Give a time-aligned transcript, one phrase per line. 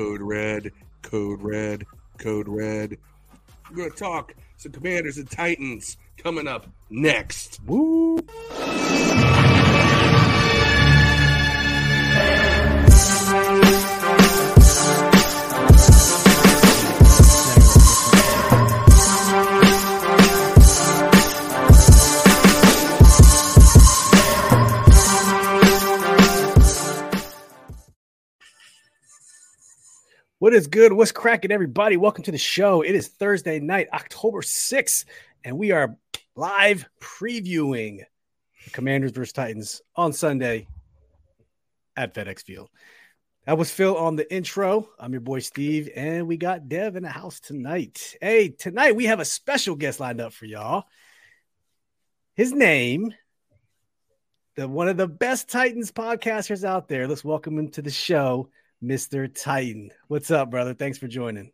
[0.00, 1.84] Code Red, Code Red,
[2.16, 2.96] Code Red.
[3.68, 7.60] We're going to talk some Commanders and Titans coming up next.
[7.66, 7.89] Woo!
[30.50, 30.92] What is good?
[30.92, 31.96] What's cracking, everybody?
[31.96, 32.82] Welcome to the show.
[32.82, 35.04] It is Thursday night, October 6th,
[35.44, 35.96] and we are
[36.34, 38.00] live previewing
[38.72, 40.66] Commanders versus Titans on Sunday
[41.96, 42.68] at FedEx Field.
[43.46, 44.88] That was Phil on the intro.
[44.98, 48.16] I'm your boy Steve, and we got Dev in the house tonight.
[48.20, 50.82] Hey, tonight we have a special guest lined up for y'all.
[52.34, 53.14] His name,
[54.56, 57.06] the one of the best Titans podcasters out there.
[57.06, 58.48] Let's welcome him to the show.
[58.82, 59.32] Mr.
[59.32, 59.90] Titan.
[60.08, 60.74] What's up, brother?
[60.74, 61.52] Thanks for joining.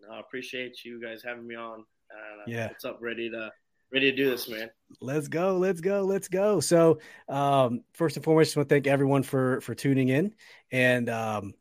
[0.00, 1.80] No, I appreciate you guys having me on.
[2.10, 2.68] Uh, yeah.
[2.68, 2.98] What's up?
[3.00, 3.50] Ready to
[3.92, 4.70] ready to do this, man.
[5.00, 5.56] Let's go.
[5.56, 6.02] Let's go.
[6.02, 6.60] Let's go.
[6.60, 10.34] So, um, first and foremost, I want to thank everyone for for tuning in.
[10.70, 11.54] And um,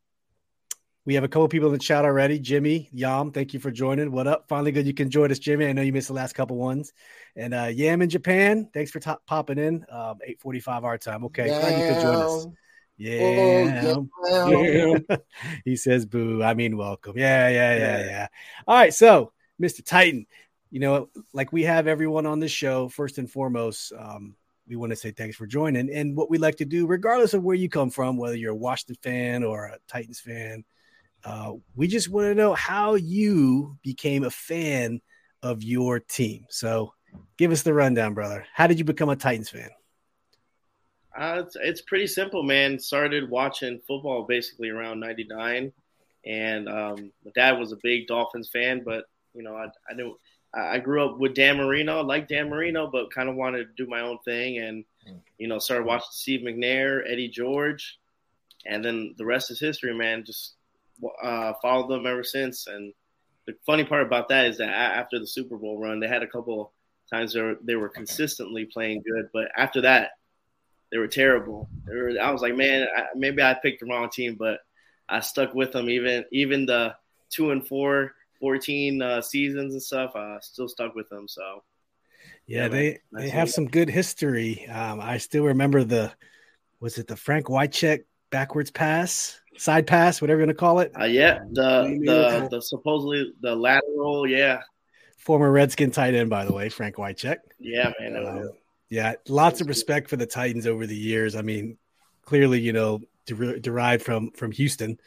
[1.06, 2.40] we have a couple people in the chat already.
[2.40, 4.12] Jimmy, Yam, thank you for joining.
[4.12, 4.48] What up?
[4.48, 5.66] Finally, good you can join us, Jimmy.
[5.66, 6.94] I know you missed the last couple ones.
[7.36, 9.86] And uh, Yam in Japan, thanks for top, popping in.
[9.90, 11.26] Um, 8:45 our time.
[11.26, 12.48] Okay, glad you could join us.
[13.02, 13.96] Yeah.
[14.24, 15.18] Oh, yeah.
[15.66, 16.44] he says boo.
[16.44, 17.18] I mean welcome.
[17.18, 18.28] Yeah, yeah, yeah, yeah, yeah.
[18.68, 18.94] All right.
[18.94, 19.84] So, Mr.
[19.84, 20.28] Titan,
[20.70, 24.36] you know, like we have everyone on this show, first and foremost, um,
[24.68, 25.92] we want to say thanks for joining.
[25.92, 28.56] And what we like to do, regardless of where you come from, whether you're a
[28.56, 30.64] Washington fan or a Titans fan,
[31.24, 35.02] uh, we just want to know how you became a fan
[35.42, 36.46] of your team.
[36.50, 36.94] So
[37.38, 38.46] give us the rundown, brother.
[38.54, 39.70] How did you become a Titans fan?
[41.18, 42.80] Uh, it's, it's pretty simple, man.
[42.80, 45.72] Started watching football basically around '99,
[46.26, 50.16] and um, my dad was a big Dolphins fan, but you know, I I didn't.
[50.54, 53.90] I grew up with Dan Marino, like Dan Marino, but kind of wanted to do
[53.90, 54.84] my own thing, and
[55.38, 57.98] you know, started watching Steve McNair, Eddie George,
[58.66, 60.24] and then the rest is history, man.
[60.26, 60.56] Just
[61.24, 62.68] uh, followed them ever since.
[62.68, 62.94] And
[63.48, 66.28] the funny part about that is that after the Super Bowl run, they had a
[66.28, 66.72] couple
[67.12, 70.12] times they were, they were consistently playing good, but after that,
[70.92, 71.70] they were terrible.
[71.86, 74.60] They were, I was like, man, I, maybe I picked the wrong team, but
[75.08, 75.90] I stuck with them.
[75.90, 76.96] Even even the
[77.30, 81.28] two and four, 14 uh, seasons and stuff, I still stuck with them.
[81.28, 81.64] So,
[82.46, 84.68] yeah, yeah they they have some good history.
[84.68, 86.12] Um, I still remember the
[86.80, 90.92] was it the Frank Wycheck backwards pass, side pass, whatever you want to call it.
[91.00, 94.62] Uh, yeah, the the the supposedly the lateral, yeah.
[95.18, 97.38] Former Redskin tight end, by the way, Frank Wycheck.
[97.60, 98.50] Yeah, man.
[98.92, 101.38] Yeah, lots of respect for the Titans over the years.
[101.38, 101.78] I mean,
[102.24, 105.00] clearly, you know, der- derived from from Houston,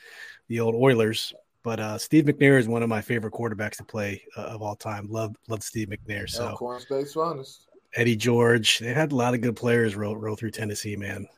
[0.49, 1.35] the old Oilers.
[1.63, 4.75] But uh, Steve McNair is one of my favorite quarterbacks to play uh, of all
[4.75, 5.07] time.
[5.11, 6.29] Love love Steve McNair.
[6.29, 7.67] So yeah, Corn State's finest.
[7.95, 8.79] Eddie George.
[8.79, 11.29] They had a lot of good players roll roll through Tennessee, man.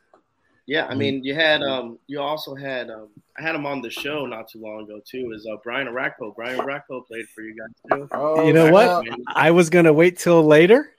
[0.67, 3.89] Yeah, I mean, you had um, you also had um, I had him on the
[3.89, 5.33] show not too long ago too.
[5.35, 6.33] Is uh, Brian Arakpo?
[6.33, 8.07] Brian Orakpo played for you guys too.
[8.13, 9.05] Oh, you know what?
[9.27, 10.93] I was gonna wait till later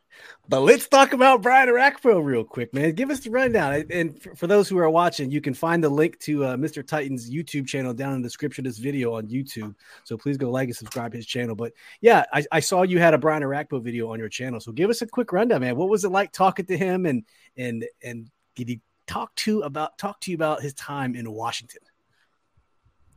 [0.48, 2.92] but let's talk about Brian Orakpo real quick, man.
[2.92, 3.84] Give us the rundown.
[3.90, 6.86] And for those who are watching, you can find the link to uh, Mr.
[6.86, 9.74] Titan's YouTube channel down in the description of this video on YouTube.
[10.04, 11.54] So please go like and subscribe his channel.
[11.54, 14.58] But yeah, I, I saw you had a Brian Orakpo video on your channel.
[14.58, 15.76] So give us a quick rundown, man.
[15.76, 17.24] What was it like talking to him and
[17.58, 21.82] and and did he talk to about talk to you about his time in Washington?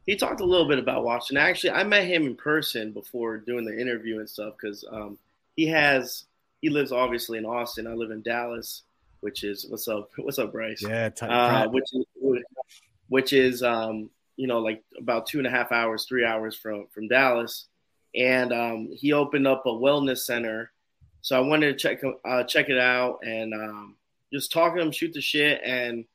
[0.06, 1.38] He talked a little bit about Washington.
[1.38, 5.18] Actually, I met him in person before doing the interview and stuff because um,
[5.56, 6.25] he has
[6.62, 7.88] he lives obviously in Austin.
[7.88, 8.84] I live in Dallas,
[9.20, 10.10] which is what's up?
[10.18, 10.82] What's up, Bryce?
[10.82, 12.06] Yeah, t- uh, which is
[13.10, 16.86] which is um, you know like about two and a half hours, three hours from
[16.94, 17.68] from Dallas,
[18.16, 20.72] and um, he opened up a wellness center.
[21.22, 23.96] So I wanted to check uh, check it out and um,
[24.32, 26.06] just talk to him, shoot the shit, and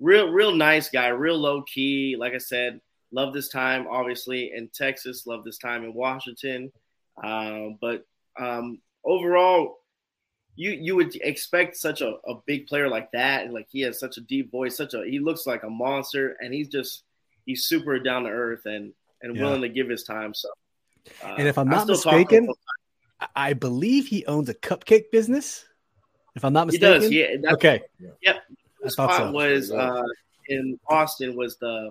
[0.00, 2.16] real real nice guy, real low key.
[2.18, 2.80] Like I said,
[3.10, 6.72] love this time obviously in Texas, love this time in Washington,
[7.22, 8.06] uh, but
[8.38, 9.78] um, overall
[10.56, 13.98] you you would expect such a, a big player like that, and like he has
[13.98, 17.02] such a deep voice, such a he looks like a monster, and he's just
[17.44, 18.92] he's super down to earth and
[19.22, 19.42] and yeah.
[19.42, 20.32] willing to give his time.
[20.32, 20.48] So,
[21.24, 22.48] uh, and if I'm not mistaken,
[23.34, 25.64] I believe he owns a cupcake business.
[26.36, 27.40] If I'm not mistaken, he does.
[27.42, 27.52] Yeah.
[27.54, 27.80] Okay.
[28.22, 28.42] Yep.
[28.82, 29.30] The spot so.
[29.32, 30.02] was uh,
[30.48, 31.90] in Austin was the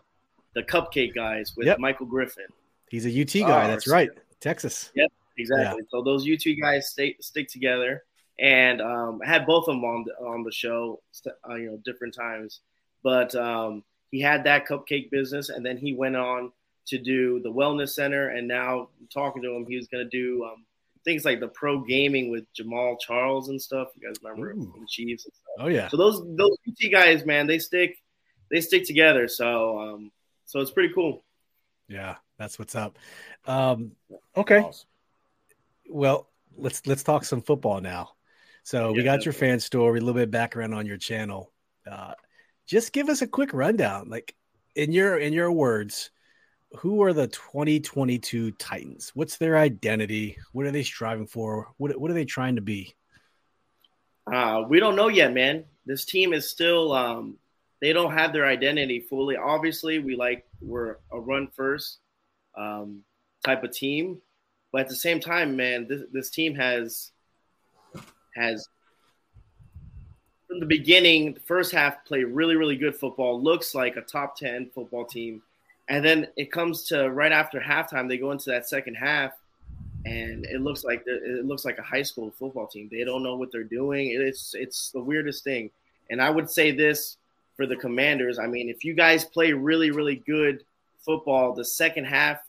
[0.53, 1.79] the cupcake guys with yep.
[1.79, 2.45] Michael Griffin.
[2.89, 3.65] He's a UT guy.
[3.65, 4.09] Uh, that's right.
[4.39, 4.91] Texas.
[4.95, 5.11] Yep.
[5.37, 5.81] Exactly.
[5.81, 5.87] Yeah.
[5.89, 8.03] So those UT guys stay, stick together
[8.39, 11.01] and um, I had both of them on the, on the show,
[11.49, 12.61] uh, you know, different times.
[13.03, 16.51] But um, he had that cupcake business, and then he went on
[16.87, 20.43] to do the wellness center, and now talking to him, he was going to do
[20.45, 20.65] um,
[21.03, 23.89] things like the pro gaming with Jamaal Charles and stuff.
[23.95, 25.27] You guys remember the Chiefs?
[25.59, 25.87] Oh yeah.
[25.89, 27.97] So those those UT guys, man, they stick
[28.49, 29.27] they stick together.
[29.27, 30.11] So um,
[30.45, 31.23] so it's pretty cool.
[31.87, 32.97] Yeah, that's what's up.
[33.45, 33.91] Um,
[34.35, 34.59] okay.
[34.59, 34.87] Awesome.
[35.89, 38.11] Well, let's let's talk some football now.
[38.63, 41.51] So yeah, we got your fan story, a little bit of background on your channel.
[41.89, 42.13] Uh,
[42.65, 44.35] just give us a quick rundown, like
[44.75, 46.09] in your in your words.
[46.77, 49.11] Who are the 2022 Titans?
[49.13, 50.37] What's their identity?
[50.53, 51.71] What are they striving for?
[51.77, 52.95] What what are they trying to be?
[54.31, 55.65] Uh, we don't know yet, man.
[55.85, 57.37] This team is still um,
[57.81, 59.35] they don't have their identity fully.
[59.35, 61.99] Obviously, we like we're a run first
[62.57, 63.03] um,
[63.45, 64.21] type of team,
[64.71, 67.11] but at the same time, man, this, this team has
[68.35, 68.67] has
[70.47, 73.41] from the beginning, the first half play really, really good football.
[73.41, 75.41] Looks like a top ten football team,
[75.89, 79.31] and then it comes to right after halftime, they go into that second half,
[80.05, 82.89] and it looks like it looks like a high school football team.
[82.91, 84.09] They don't know what they're doing.
[84.09, 85.71] It's it's the weirdest thing.
[86.09, 87.17] And I would say this
[87.55, 88.39] for the Commanders.
[88.39, 90.63] I mean, if you guys play really, really good
[90.99, 92.39] football the second half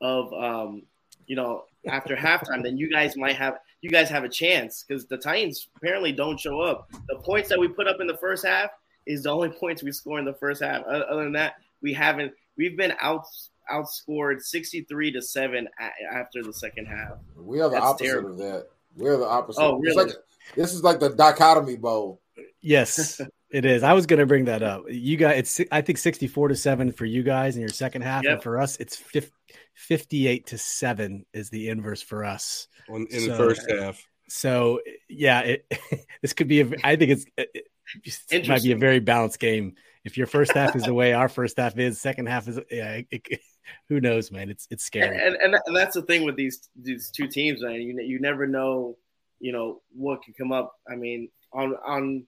[0.00, 0.82] of, um,
[1.26, 5.06] you know, after halftime, then you guys might have you guys have a chance because
[5.06, 6.90] the Titans apparently don't show up.
[7.08, 8.70] The points that we put up in the first half
[9.06, 10.82] is the only points we score in the first half.
[10.84, 12.32] Other than that, we haven't.
[12.56, 13.26] We've been out
[13.72, 15.68] outscored sixty three to seven
[16.12, 17.18] after the second half.
[17.36, 18.30] We are the That's opposite terrible.
[18.30, 18.66] of that.
[18.96, 19.60] We're the opposite.
[19.60, 20.06] Oh, really?
[20.06, 20.14] Like,
[20.56, 22.20] this is like the dichotomy bowl.
[22.60, 23.20] Yes.
[23.50, 23.84] It is.
[23.84, 24.84] I was going to bring that up.
[24.90, 28.24] You guys, it's I think sixty-four to seven for you guys in your second half,
[28.24, 28.34] yep.
[28.34, 28.96] and for us, it's
[29.74, 34.06] 58 to seven is the inverse for us in so, the first half.
[34.28, 35.66] So yeah, it,
[36.22, 36.60] this could be.
[36.60, 37.68] A, I think it's it,
[38.30, 39.74] it might be a very balanced game.
[40.04, 43.02] If your first half is the way our first half is, second half is yeah.
[43.10, 43.40] It,
[43.88, 44.50] who knows, man?
[44.50, 45.16] It's it's scary.
[45.16, 47.74] And, and, and that's the thing with these these two teams, man.
[47.74, 48.96] You you never know,
[49.40, 50.74] you know what can come up.
[50.90, 52.26] I mean, on on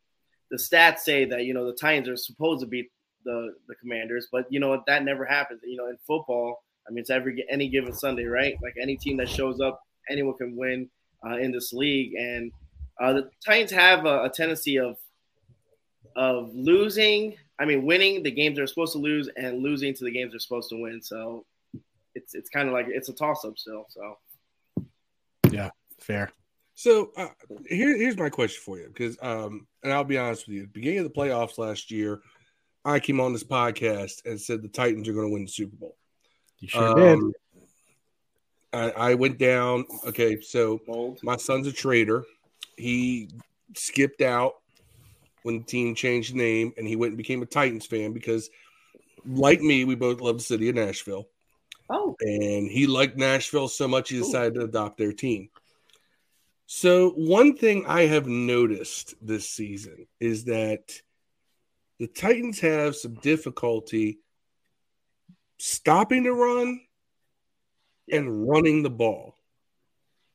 [0.50, 2.90] the stats say that you know the Titans are supposed to beat
[3.24, 5.60] the the Commanders, but you know that never happens.
[5.64, 8.56] You know, in football, I mean, it's every any given Sunday, right?
[8.62, 10.88] Like any team that shows up, anyone can win
[11.26, 12.50] uh, in this league, and
[13.00, 14.96] uh, the Titans have a, a, tendency of
[16.16, 17.36] of losing.
[17.60, 20.40] I mean, winning the games they're supposed to lose and losing to the games they're
[20.40, 21.02] supposed to win.
[21.02, 21.44] So
[22.14, 23.86] it's it's kind of like it's a toss up still.
[23.88, 24.18] So
[25.50, 25.70] yeah,
[26.00, 26.30] fair.
[26.74, 27.28] So uh,
[27.68, 31.00] here, here's my question for you, because um, and I'll be honest with you, beginning
[31.00, 32.22] of the playoffs last year,
[32.84, 35.76] I came on this podcast and said the Titans are going to win the Super
[35.76, 35.96] Bowl.
[36.60, 37.34] You sure um, did.
[38.72, 39.84] I, I, went down.
[40.06, 41.20] Okay, so Bold.
[41.22, 42.24] my son's a traitor.
[42.76, 43.30] He
[43.74, 44.54] skipped out
[45.42, 48.50] when the team changed name, and he went and became a Titans fan because,
[49.26, 51.28] like me, we both love the city of Nashville.
[51.90, 54.60] Oh, and he liked Nashville so much he decided Ooh.
[54.60, 55.48] to adopt their team.
[56.66, 61.00] So, one thing I have noticed this season is that
[61.98, 64.18] the Titans have some difficulty
[65.58, 66.80] stopping the run
[68.10, 69.34] and running the ball.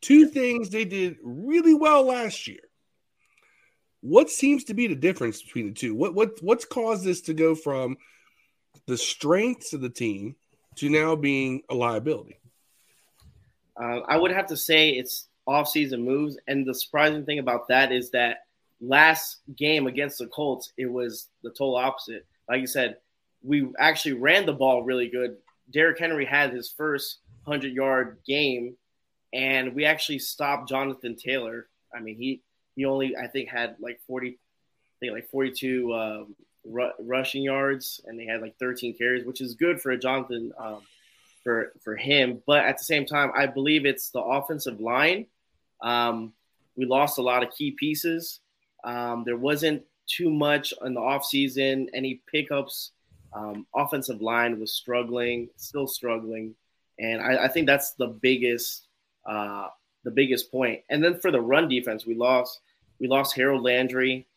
[0.02, 2.60] Two things they did really well last year.
[4.02, 5.96] What seems to be the difference between the two?
[5.96, 7.97] What what what's caused this to go from
[8.86, 10.36] the strengths of the team
[10.76, 12.38] to now being a liability?
[13.81, 16.38] Uh, I would have to say it's offseason moves.
[16.47, 18.45] And the surprising thing about that is that
[18.81, 22.26] last game against the Colts, it was the total opposite.
[22.50, 22.97] Like you said,
[23.44, 25.38] we actually ran the ball really good.
[25.71, 28.76] Derrick Henry had his first 100 yard game,
[29.33, 31.68] and we actually stopped Jonathan Taylor.
[31.95, 32.42] I mean, he
[32.76, 34.35] he only I think had like 40, I
[35.00, 36.35] think like 42 um,
[37.00, 40.81] rushing yards, and they had like 13 carries, which is good for Jonathan um,
[41.44, 42.42] for for him.
[42.47, 45.28] But at the same time, I believe it's the offensive line
[45.83, 46.33] um,
[46.76, 48.40] we lost a lot of key pieces.
[48.83, 52.92] Um, there wasn't too much in the offseason, any pickups.
[53.35, 56.56] Um, offensive line was struggling, still struggling,
[56.99, 58.87] and I, I think that's the biggest
[59.25, 59.69] uh,
[60.04, 60.81] the biggest point.
[60.90, 62.59] And then for the run defense, we lost
[62.99, 64.28] we lost Harold Landry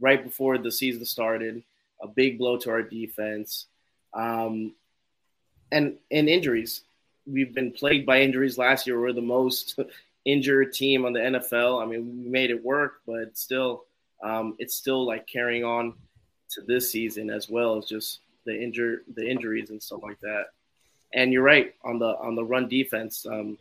[0.00, 1.62] right before the season started,
[2.02, 3.66] a big blow to our defense,
[4.12, 4.74] um,
[5.72, 6.82] and and injuries.
[7.26, 9.00] We've been plagued by injuries last year.
[9.00, 9.78] We're the most
[10.24, 11.82] injured team on the NFL.
[11.82, 13.84] I mean, we made it work, but still,
[14.22, 15.94] um, it's still like carrying on
[16.50, 20.46] to this season as well as just the injure the injuries and stuff like that.
[21.12, 23.26] And you're right on the on the run defense.
[23.26, 23.58] Um,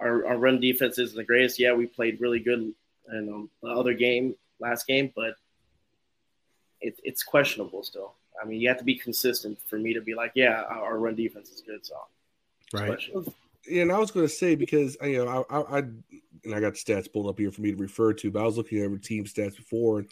[0.00, 1.58] our, our run defense isn't the greatest.
[1.58, 2.72] Yeah, we played really good
[3.12, 5.34] in um, the other game last game, but
[6.80, 8.14] it, it's questionable still.
[8.40, 11.14] I mean, you have to be consistent for me to be like, yeah, our run
[11.14, 11.84] defense is good.
[11.84, 11.96] So,
[12.72, 12.98] right.
[13.68, 16.60] Yeah, and I was going to say because you know I, I, I and I
[16.60, 18.86] got stats pulled up here for me to refer to, but I was looking at
[18.86, 20.08] over team stats before, and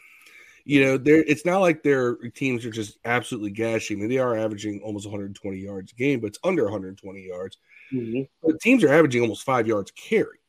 [0.68, 3.96] you know, there it's not like their teams are just absolutely gashing.
[3.96, 7.56] I mean, they are averaging almost 120 yards a game, but it's under 120 yards.
[7.90, 8.25] Mm-hmm.
[8.42, 10.40] But teams are averaging almost five yards carry,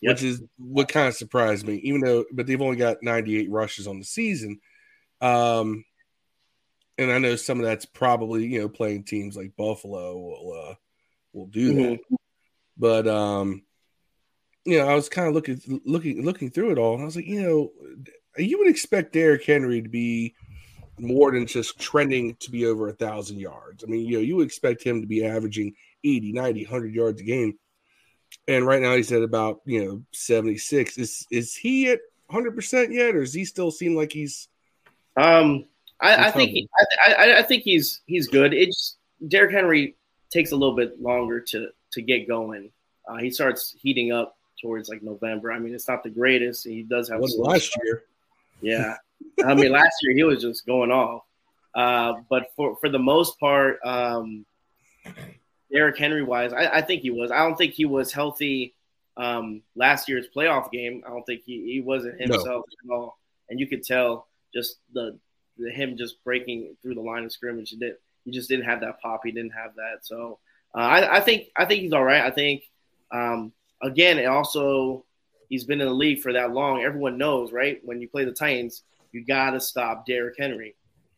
[0.00, 0.14] yep.
[0.14, 1.80] which is what kind of surprised me.
[1.82, 4.60] Even though, but they've only got 98 rushes on the season.
[5.20, 5.84] Um,
[6.96, 10.74] and I know some of that's probably you know playing teams like Buffalo will uh,
[11.32, 11.98] will do that.
[11.98, 12.14] Mm-hmm.
[12.78, 13.64] But um,
[14.64, 17.16] you know, I was kind of looking looking looking through it all, and I was
[17.16, 17.72] like, you know,
[18.36, 20.34] you would expect Derrick Henry to be
[20.98, 23.82] more than just trending to be over a thousand yards.
[23.82, 27.20] I mean, you know, you would expect him to be averaging 80, 90, 100 yards
[27.20, 27.58] a game.
[28.46, 30.98] And right now he's at about, you know, 76.
[30.98, 34.48] Is is he at 100% yet or does he still seem like he's
[35.16, 35.64] um
[36.00, 36.68] I, I think he,
[37.06, 38.54] I, I, I, think he's he's good.
[38.54, 38.96] It's
[39.28, 39.96] Derrick Henry
[40.32, 42.70] takes a little bit longer to to get going.
[43.06, 45.52] Uh, he starts heating up towards like November.
[45.52, 46.66] I mean, it's not the greatest.
[46.66, 48.04] He does have last year.
[48.60, 48.96] Yeah,
[49.44, 51.22] I mean, last year he was just going off.
[51.74, 54.44] Uh, but for for the most part, um,
[55.72, 57.30] Derrick Henry wise, I, I, think he was.
[57.30, 58.74] I don't think he was healthy
[59.16, 61.02] um, last year's playoff game.
[61.06, 62.94] I don't think he, he wasn't himself no.
[62.94, 65.16] at all, and you could tell just the,
[65.58, 67.70] the, him just breaking through the line of scrimmage.
[67.70, 69.20] He, did, he just didn't have that pop.
[69.24, 69.98] He didn't have that.
[70.02, 70.40] So
[70.74, 72.22] uh, I, I, think I think he's all right.
[72.22, 72.64] I think
[73.12, 75.04] um, again, it also
[75.50, 76.82] he's been in the league for that long.
[76.82, 77.78] Everyone knows, right?
[77.84, 80.74] When you play the Titans, you got to stop Derrick Henry.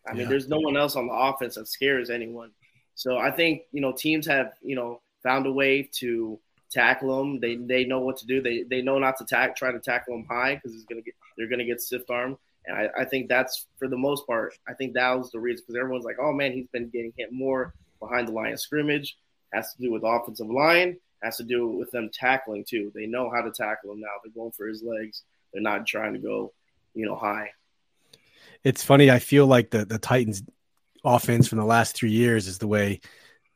[0.08, 2.50] I mean, there's no one else on the offense that scares anyone.
[2.96, 6.40] So I think you know teams have you know found a way to
[6.72, 7.38] tackle them.
[7.38, 8.42] They they know what to do.
[8.42, 11.14] They they know not to tack, try to tackle them high because it's gonna get
[11.36, 12.36] they're gonna get stiff arm.
[12.66, 14.54] And I, I think that's for the most part.
[14.68, 17.32] I think that was the reason because everyone's like, oh man, he's been getting hit
[17.32, 19.16] more behind the line of scrimmage.
[19.52, 22.92] Has to do with offensive line has to do with them tackling too.
[22.94, 24.08] They know how to tackle him now.
[24.22, 25.22] They're going for his legs.
[25.52, 26.52] They're not trying to go,
[26.94, 27.50] you know, high.
[28.64, 29.10] It's funny.
[29.10, 30.42] I feel like the the Titans
[31.04, 33.00] offense from the last three years is the way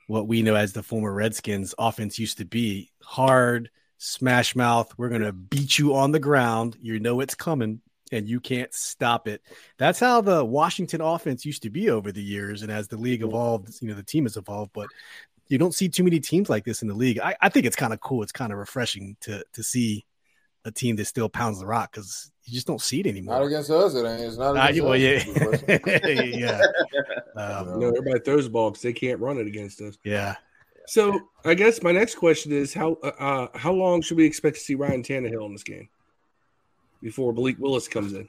[0.06, 4.92] what we know as the former Redskins offense used to be hard, smash mouth.
[4.96, 6.76] We're going to beat you on the ground.
[6.80, 7.80] You know it's coming
[8.12, 9.42] and you can't stop it.
[9.78, 12.62] That's how the Washington offense used to be over the years.
[12.62, 14.88] And as the league evolved, you know, the team has evolved, but
[15.49, 17.19] you don't see too many teams like this in the league.
[17.19, 18.23] I, I think it's kind of cool.
[18.23, 20.05] It's kind of refreshing to to see
[20.65, 23.37] a team that still pounds the rock because you just don't see it anymore.
[23.37, 24.23] Not against us, it ain't.
[24.23, 24.57] It's not.
[24.57, 25.25] Against well, yeah,
[26.07, 26.62] yeah.
[27.37, 29.97] Um, you know, everybody throws the ball because they can't run it against us.
[30.05, 30.35] Yeah.
[30.87, 34.57] So I guess my next question is how uh, uh, how long should we expect
[34.57, 35.88] to see Ryan Tannehill in this game
[37.03, 38.29] before Malik Willis comes in?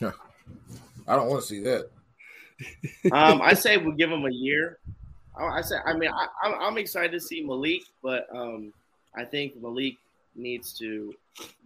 [0.02, 1.90] I don't want to see that.
[3.12, 4.78] um, I say we'll give him a year.
[5.38, 8.72] I said, I mean, I, am excited to see Malik, but um,
[9.16, 9.96] I think Malik
[10.34, 11.14] needs to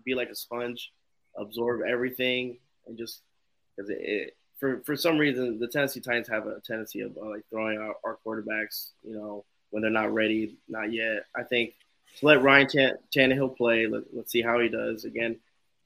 [0.05, 0.93] be like a sponge,
[1.37, 2.57] absorb everything,
[2.87, 3.23] and just
[3.77, 7.31] because it, it, for for some reason the Tennessee Titans have a tendency of uh,
[7.31, 11.25] like throwing out our quarterbacks, you know, when they're not ready, not yet.
[11.35, 11.75] I think
[12.19, 13.87] to let Ryan Tan- Tannehill play.
[13.87, 15.05] Let, let's see how he does.
[15.05, 15.37] Again,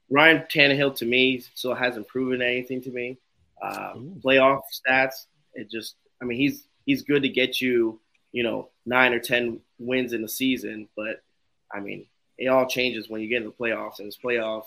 [0.09, 3.17] Ryan Tannehill to me still hasn't proven anything to me.
[3.61, 7.99] Uh, playoff stats, it just, I mean, he's he's good to get you,
[8.31, 10.87] you know, nine or ten wins in the season.
[10.97, 11.21] But
[11.71, 14.63] I mean, it all changes when you get into the playoffs, and his playoff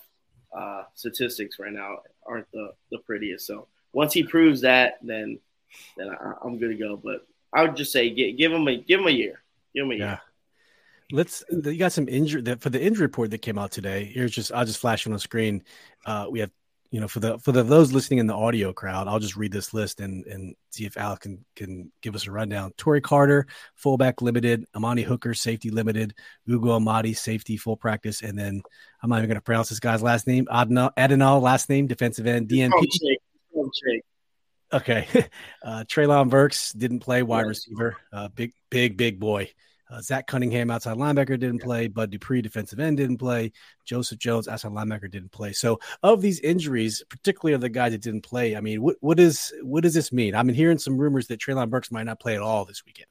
[0.56, 3.44] uh, statistics right now aren't the, the prettiest.
[3.44, 5.40] So once he proves that, then
[5.96, 6.96] then I, am good to go.
[6.96, 9.42] But I would just say give, give him a give him a year.
[9.74, 10.04] Give him a year.
[10.04, 10.18] yeah.
[11.10, 11.42] Let's.
[11.50, 14.04] You got some injury for the injury report that came out today.
[14.04, 15.64] Here's just I'll just flash it on the screen.
[16.06, 16.50] Uh, we have
[16.92, 19.50] you know, for the for the those listening in the audio crowd, I'll just read
[19.50, 22.72] this list and and see if Al can can give us a rundown.
[22.76, 23.46] Tory Carter,
[23.76, 26.14] fullback limited, Amani Hooker, safety limited,
[26.46, 28.60] Ugo Amadi, safety full practice, and then
[29.02, 30.44] I'm not even going to pronounce this guy's last name.
[30.52, 32.70] Adnal, Adenal, last name, defensive end, DNP.
[34.70, 35.08] Okay,
[35.64, 39.50] uh, Treylon Burks didn't play wide receiver, uh, big big big boy.
[39.92, 41.86] Uh, Zach Cunningham, outside linebacker, didn't play.
[41.86, 43.52] Bud Dupree, defensive end, didn't play.
[43.84, 45.52] Joseph Jones, outside linebacker, didn't play.
[45.52, 49.20] So, of these injuries, particularly of the guys that didn't play, I mean, what what
[49.20, 50.34] is what does this mean?
[50.34, 53.08] I've been hearing some rumors that Treylon Burks might not play at all this weekend.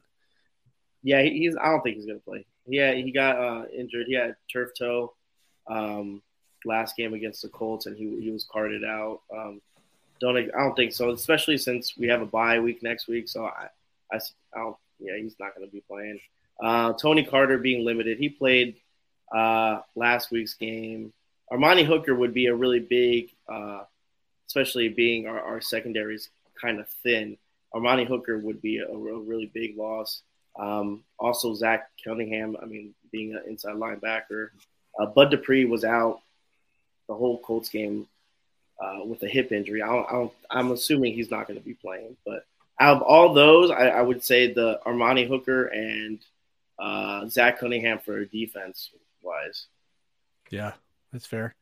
[1.04, 1.56] Yeah, he's.
[1.56, 2.46] I don't think he's going to play.
[2.66, 4.06] Yeah, he got uh, injured.
[4.08, 5.14] He had turf toe
[5.68, 6.20] um,
[6.64, 9.20] last game against the Colts, and he he was carted out.
[9.32, 9.60] Um,
[10.20, 13.28] don't I don't think so, especially since we have a bye week next week.
[13.28, 13.68] So I
[14.12, 14.76] I, I don't.
[14.98, 16.20] Yeah, he's not going to be playing.
[16.62, 18.76] Uh, Tory Carter being limited, he played
[19.34, 21.12] uh, last week's game.
[21.50, 23.82] Amani Hooker would be a really big, uh,
[24.46, 27.36] especially being our, our secondaries kind of thin.
[27.74, 30.22] Amani Hooker would be a, a really big loss.
[30.58, 34.50] Um, also, Zach Cunningham, I mean, being an inside linebacker.
[34.98, 36.20] Uh, Bud Dupree was out
[37.08, 38.06] the whole Colts game
[38.80, 39.82] uh, with a hip injury.
[39.82, 42.16] I am assuming he's not going to be playing.
[42.24, 42.44] But
[42.78, 46.20] out of all those, I, I would say the Amani Hooker and
[46.82, 48.90] uh, Zach Cunningham for defense
[49.22, 49.66] wise.
[50.50, 50.72] Yeah,
[51.12, 51.54] that's fair.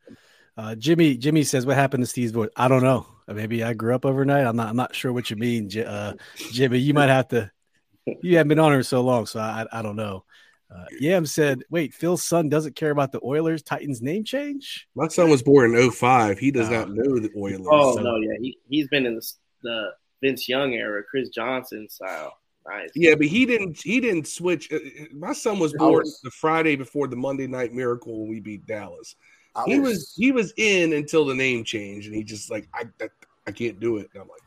[0.56, 3.06] Uh, Jimmy Jimmy says, "What happened to Steve's voice?" I don't know.
[3.28, 4.46] Maybe I grew up overnight.
[4.46, 4.68] I'm not.
[4.68, 6.14] I'm not sure what you mean, uh,
[6.52, 6.78] Jimmy.
[6.78, 7.50] You might have to.
[8.22, 10.24] You haven't been on here so long, so I I don't know.
[10.74, 15.08] Uh, Yam said, "Wait, Phil's son doesn't care about the Oilers Titans name change." My
[15.08, 16.38] son was born in 05.
[16.38, 17.66] He does not know the Oilers.
[17.70, 18.02] Oh so.
[18.02, 19.90] no, yeah, he he's been in the, the
[20.22, 22.39] Vince Young era, Chris Johnson style.
[22.66, 22.90] Nice.
[22.94, 23.80] Yeah, but he didn't.
[23.82, 24.70] He didn't switch.
[24.72, 28.28] Uh, uh, my son was born was, the Friday before the Monday Night Miracle when
[28.28, 29.16] we beat Dallas.
[29.54, 32.68] I he was, was, he was in until the name changed, and he just like
[32.74, 33.08] I I,
[33.46, 34.10] I can't do it.
[34.12, 34.42] And I'm like,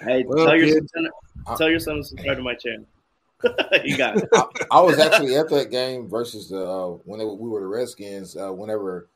[0.00, 1.08] hey, well, tell, your son,
[1.56, 2.86] tell your son to subscribe to my channel.
[3.84, 4.28] you got it.
[4.32, 7.66] I, I, was actually at that game versus the uh, when they, we were the
[7.66, 8.34] Redskins.
[8.36, 9.08] Uh, whenever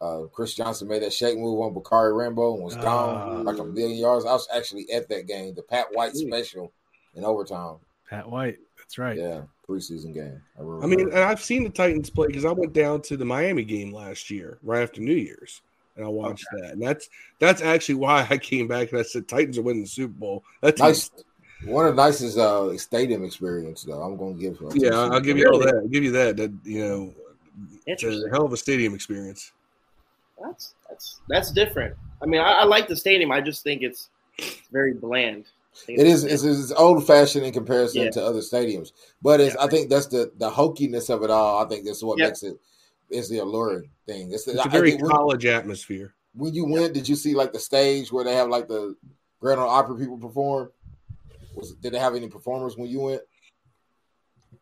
[0.00, 3.64] uh, Chris Johnson made that shake move on Bacarri Rambo and was gone like a
[3.64, 6.72] million yards, I was actually at that game, the Pat White special
[7.14, 7.78] in overtime.
[8.08, 9.16] Pat White, that's right.
[9.16, 10.40] Yeah, preseason game.
[10.58, 13.24] I, I mean, and I've seen the Titans play because I went down to the
[13.24, 15.62] Miami game last year, right after New Year's
[15.96, 16.62] and I watched okay.
[16.62, 16.72] that.
[16.72, 17.08] And that's
[17.38, 20.44] that's actually why I came back and I said Titans are winning the Super Bowl.
[20.60, 21.10] That's nice.
[21.64, 24.02] One of the nicest uh, stadium experience, though.
[24.02, 24.60] I'm going to give.
[24.60, 25.74] Uh, yeah, I'll give you all that.
[25.74, 26.36] I'll give you that.
[26.36, 27.14] That you know,
[27.86, 29.52] it's a hell of a stadium experience.
[30.42, 31.96] That's that's that's different.
[32.22, 33.32] I mean, I, I like the stadium.
[33.32, 34.10] I just think it's
[34.72, 35.46] very bland.
[35.88, 36.24] It is.
[36.24, 38.10] It's, it's, old fashioned in comparison yeah.
[38.10, 39.54] to other stadiums, but it's.
[39.54, 39.64] Yeah.
[39.64, 41.64] I think that's the the hokiness of it all.
[41.64, 42.58] I think that's what makes it
[43.10, 44.32] is the alluring thing.
[44.32, 46.14] It's, the, it's a very college when, atmosphere.
[46.34, 48.96] When you went, did you see like the stage where they have like the
[49.40, 50.70] Grand Ole Opry people perform?
[51.54, 53.22] Was did they have any performers when you went?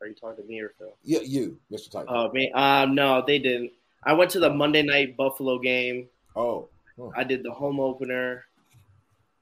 [0.00, 0.96] Are you talking to me or Phil?
[1.04, 1.90] Yeah, you, Mr.
[1.90, 2.08] Titan.
[2.08, 2.50] Oh, me.
[2.52, 3.70] Um, no, they didn't.
[4.02, 6.08] I went to the Monday night Buffalo game.
[6.34, 7.10] Oh, huh.
[7.14, 8.46] I did the home opener,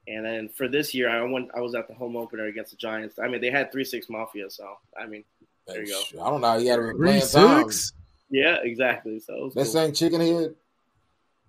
[0.06, 1.50] and then for this year, I went.
[1.54, 3.18] I was at the home opener against the Giants.
[3.18, 5.24] I mean, they had three six Mafia, so I mean,
[5.66, 6.24] there you go.
[6.24, 6.56] I don't know.
[6.56, 7.92] You got to be six.
[8.30, 9.20] Yeah, exactly.
[9.20, 9.70] So they cool.
[9.70, 10.54] sang Chicken Head.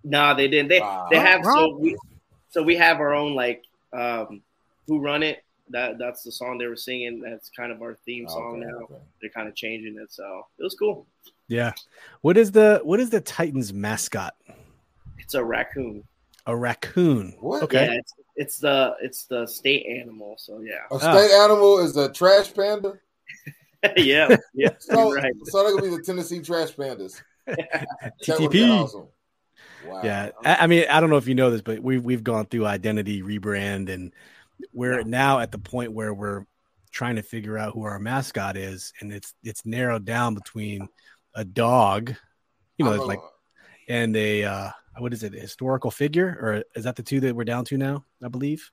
[0.04, 0.68] Nah, they didn't.
[0.68, 1.96] They uh, they have so we
[2.50, 3.62] so we have our own like
[3.92, 4.42] um
[4.86, 5.44] who run it.
[5.70, 7.20] That that's the song they were singing.
[7.20, 8.78] That's kind of our theme song okay, now.
[8.84, 8.94] Okay.
[9.20, 11.06] They're kind of changing it, so it was cool.
[11.48, 11.72] Yeah.
[12.20, 14.34] What is the what is the Titans mascot?
[15.18, 16.04] It's a raccoon.
[16.46, 17.36] A raccoon.
[17.40, 17.62] What?
[17.62, 17.86] Okay.
[17.86, 20.36] Yeah, it's, it's the it's the state animal.
[20.38, 20.86] So yeah.
[20.90, 21.44] A state oh.
[21.44, 22.94] animal is the trash panda.
[23.96, 24.70] yeah, yeah.
[24.80, 25.32] So, right.
[25.44, 27.20] so they're gonna be the Tennessee Trash Pandas.
[28.24, 28.70] TTP.
[28.70, 29.08] Awesome.
[29.86, 30.00] Wow.
[30.04, 32.66] Yeah, I mean, I don't know if you know this, but we've we've gone through
[32.66, 34.12] identity rebrand, and
[34.72, 35.06] we're yeah.
[35.06, 36.44] now at the point where we're
[36.92, 40.88] trying to figure out who our mascot is, and it's it's narrowed down between
[41.34, 42.14] a dog,
[42.78, 43.18] you know, like,
[43.88, 47.34] and a uh, what is it, a historical figure, or is that the two that
[47.34, 48.04] we're down to now?
[48.22, 48.70] I believe.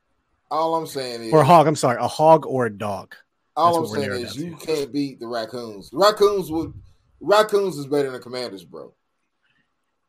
[0.51, 1.67] All I'm saying is, or a hog.
[1.67, 3.15] I'm sorry, a hog or a dog.
[3.55, 4.65] All I'm saying is you to.
[4.65, 5.89] can't beat the raccoons.
[5.89, 6.73] The raccoons would
[7.19, 8.93] raccoons is better than commanders, bro.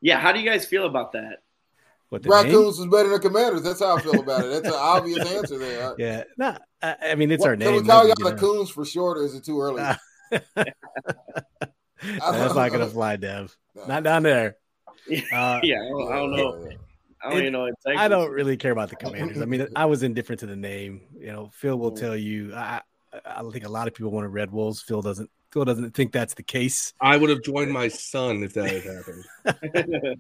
[0.01, 1.43] Yeah, how do you guys feel about that?
[2.09, 2.89] What, raccoons name?
[2.89, 3.63] is better than commanders.
[3.63, 4.51] That's how I feel about it.
[4.51, 5.95] That's an obvious answer there.
[5.99, 7.75] Yeah, nah, I, I mean it's what, our name.
[7.75, 9.83] Can we call y'all the coons for short, or is it too early?
[10.31, 10.75] That's
[12.55, 13.57] not gonna fly, Dev.
[13.75, 13.87] No.
[13.87, 14.57] Not down there.
[15.33, 16.69] Uh, yeah, I don't, I don't know.
[17.23, 17.71] I don't it, even know.
[17.87, 19.41] I don't really care about the commanders.
[19.43, 21.03] I mean, I was indifferent to the name.
[21.19, 22.55] You know, Phil will tell you.
[22.55, 22.81] I,
[23.25, 24.83] I think a lot of people wanted Red Wolves.
[24.83, 25.31] Phil doesn't.
[25.53, 26.95] Phil doesn't think that's the case.
[27.01, 30.17] I would have joined my son if that had happened.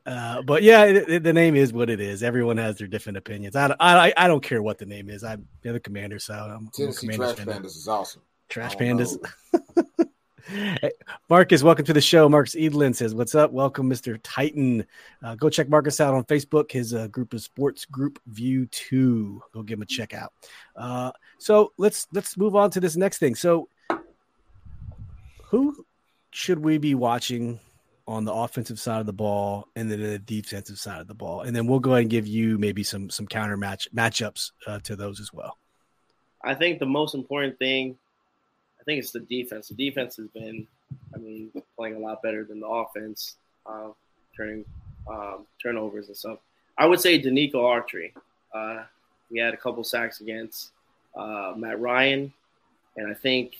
[0.06, 2.22] uh, but yeah, it, it, the name is what it is.
[2.22, 3.56] Everyone has their different opinions.
[3.56, 5.24] I, I, I don't care what the name is.
[5.24, 8.20] I'm the commander, so I'm Tennessee I'm Trash Pandas is awesome.
[8.50, 9.16] Trash Pandas.
[11.28, 12.28] Marcus, welcome to the show.
[12.28, 13.50] Marcus Edlin says, "What's up?
[13.52, 14.86] Welcome, Mister Titan.
[15.22, 16.70] Uh, go check Marcus out on Facebook.
[16.70, 19.42] His uh, group is Sports Group View Two.
[19.52, 20.32] Go give him a check out.
[20.76, 23.34] Uh, so let's let's move on to this next thing.
[23.34, 23.68] So,
[25.44, 25.84] who
[26.30, 27.58] should we be watching
[28.06, 31.40] on the offensive side of the ball and then the defensive side of the ball?
[31.40, 34.78] And then we'll go ahead and give you maybe some some counter match matchups uh,
[34.84, 35.58] to those as well.
[36.44, 37.98] I think the most important thing
[38.86, 39.68] think it's the defense.
[39.68, 40.66] The defense has been,
[41.14, 43.88] I mean, playing a lot better than the offense, uh,
[44.34, 44.64] turning
[45.10, 46.38] um, turnovers and stuff.
[46.78, 48.12] I would say Denico Autry.
[48.54, 48.84] Uh,
[49.30, 50.70] we had a couple sacks against
[51.16, 52.32] uh, Matt Ryan,
[52.96, 53.56] and I think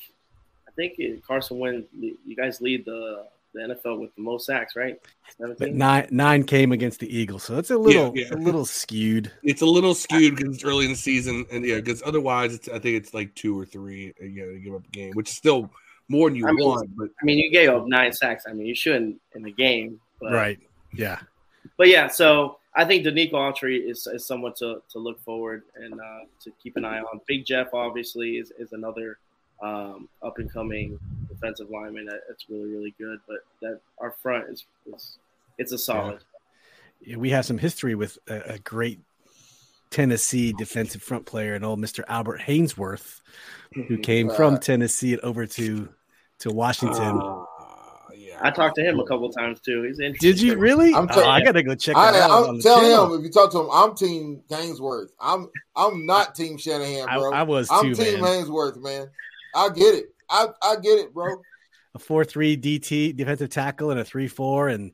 [0.69, 1.89] I think Carson Wentz.
[1.93, 4.97] You guys lead the the NFL with the most sacks, right?
[5.39, 8.35] But nine nine came against the Eagles, so it's a little Yeah, yeah.
[8.35, 9.33] a little skewed.
[9.43, 12.69] It's a little skewed because it's early in the season, and yeah, because otherwise, it's
[12.69, 14.13] I think it's like two or three.
[14.21, 15.71] You know, to give up a game, which is still
[16.09, 16.97] more than you I mean, want.
[16.97, 18.45] But I mean, you gave up nine sacks.
[18.49, 20.59] I mean, you shouldn't in the game, but, Right.
[20.93, 21.19] Yeah.
[21.77, 25.95] But yeah, so I think Denico Autry is, is someone to, to look forward and
[25.95, 27.21] uh, to keep an eye on.
[27.27, 29.19] Big Jeff obviously is, is another
[29.63, 33.19] um, up and coming defensive lineman that, that's really really good.
[33.27, 34.65] But that our front is,
[34.95, 35.19] is
[35.59, 36.19] it's a solid.
[37.01, 39.01] Yeah, we have some history with a, a great
[39.91, 42.03] Tennessee defensive front player and old Mr.
[42.09, 43.21] Albert Haynesworth,
[43.75, 45.89] who came from Tennessee and over to
[46.41, 47.21] to Washington.
[47.23, 47.45] uh,
[48.15, 49.83] yeah, I talked to him a couple times too.
[49.83, 50.31] He's interesting.
[50.33, 50.95] Did you really?
[50.95, 52.31] I'm Oh, telling I gotta go check I, that out.
[52.31, 53.15] on I'm the telling channel.
[53.15, 55.11] him if you talk to him, I'm Team Haynesworth.
[55.21, 57.33] I'm I'm not Team Shanahan, I, bro.
[57.33, 58.45] I was I'm too, Team man.
[58.45, 59.09] Haynesworth, man.
[59.57, 60.07] I get it.
[60.29, 61.41] I I get it, bro.
[61.95, 64.93] A four three DT defensive tackle and a three four, and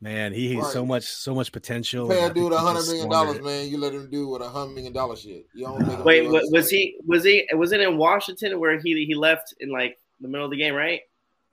[0.00, 2.08] man, he has so much so much potential.
[2.08, 3.62] Pay and I a dude a he hundred just million squandered dollars, it.
[3.62, 3.68] man.
[3.70, 5.46] You let him do with a hundred million dollar shit.
[5.54, 8.78] You don't make him Wait, do was he was he was it in Washington where
[8.78, 11.00] he he left in like the middle of the game, right?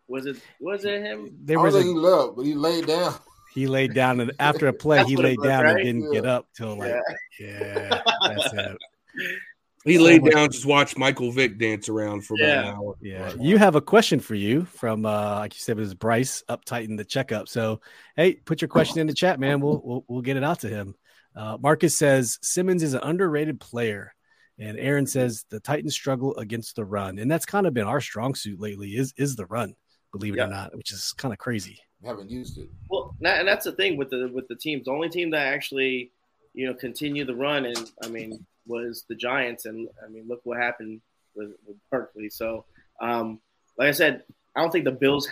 [0.08, 1.32] Was it was it him?
[1.44, 3.16] There I was don't a think he left, but he laid down.
[3.56, 5.78] he laid down and after a play he laid was, down right?
[5.78, 6.94] and didn't get up till like
[7.39, 8.78] yeah, that's it.
[9.86, 12.96] he laid much- down, just watched Michael Vick dance around for about an hour.
[13.02, 16.43] Yeah, you have a question for you from uh like you said it was Bryce
[16.48, 17.48] up tighten the checkup.
[17.48, 17.82] So
[18.15, 19.60] hey, put your question in the chat, man.
[19.60, 20.96] We'll we'll, we'll get it out to him.
[21.36, 24.13] Uh, Marcus says Simmons is an underrated player,
[24.60, 28.02] and Aaron says the Titans struggle against the run, and that's kind of been our
[28.02, 28.91] strong suit lately.
[28.91, 29.74] Is is the run,
[30.12, 30.46] believe it Yeah.
[30.46, 31.80] or not, which is kind of crazy.
[32.06, 32.69] Haven't used it.
[32.89, 34.86] Well, that, and that's the thing with the with the teams.
[34.86, 36.12] The only team that actually,
[36.54, 39.65] you know, continue the run, and I mean, was the Giants.
[39.65, 41.02] And I mean, look what happened
[41.36, 42.30] with, with Barkley.
[42.30, 42.65] So,
[42.99, 43.39] um,
[43.78, 44.23] like I said,
[44.56, 45.28] I don't think the Bills.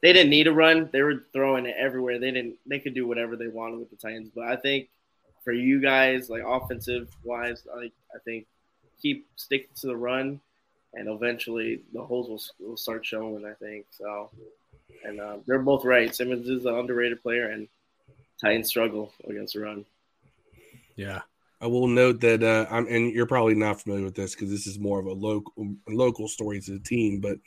[0.00, 0.88] They didn't need a run.
[0.92, 2.20] They were throwing it everywhere.
[2.20, 2.56] They didn't.
[2.66, 4.30] They could do whatever they wanted with the Titans.
[4.32, 4.88] But I think
[5.42, 8.46] for you guys, like offensive wise, like I think
[9.02, 10.40] keep sticking to the run,
[10.94, 13.44] and eventually the holes will, will start showing.
[13.44, 14.30] I think so.
[15.04, 16.14] And uh, they're both right.
[16.14, 17.68] Simmons is an underrated player, and
[18.40, 19.84] Titans struggle against the run.
[20.96, 21.22] Yeah,
[21.60, 24.66] I will note that uh, I'm, and you're probably not familiar with this because this
[24.66, 25.52] is more of a local
[25.88, 27.20] local story to the team.
[27.20, 27.38] But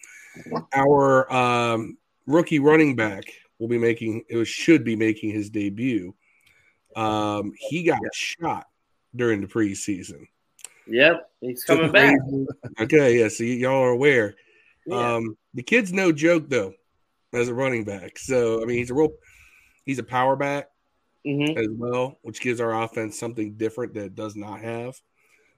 [0.73, 1.97] our um,
[2.27, 3.23] rookie running back
[3.59, 6.13] will be making it should be making his debut.
[6.95, 8.67] Um, he got shot
[9.15, 10.27] during the preseason.
[10.87, 12.17] Yep, he's coming back.
[12.81, 13.29] Okay, yeah.
[13.29, 14.35] So y- y'all are aware.
[14.85, 15.15] Yeah.
[15.15, 16.73] Um, the kid's no joke though,
[17.33, 18.19] as a running back.
[18.19, 19.13] So I mean, he's a real,
[19.85, 20.67] he's a power back
[21.25, 24.99] hmm as well, which gives our offense something different that it does not have.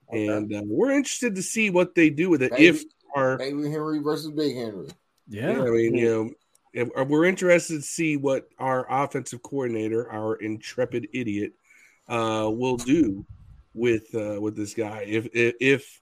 [0.09, 0.27] Okay.
[0.27, 2.51] And uh, we're interested to see what they do with it.
[2.51, 2.83] Baby- if
[3.15, 4.89] our, Baby Henry versus Big Henry.
[5.27, 6.31] yeah, yeah, I mean, you know,
[6.73, 11.53] if, uh, we're interested to see what our offensive coordinator, our intrepid idiot,
[12.09, 13.25] uh, will do
[13.73, 15.05] with uh, with this guy.
[15.07, 16.01] If, if if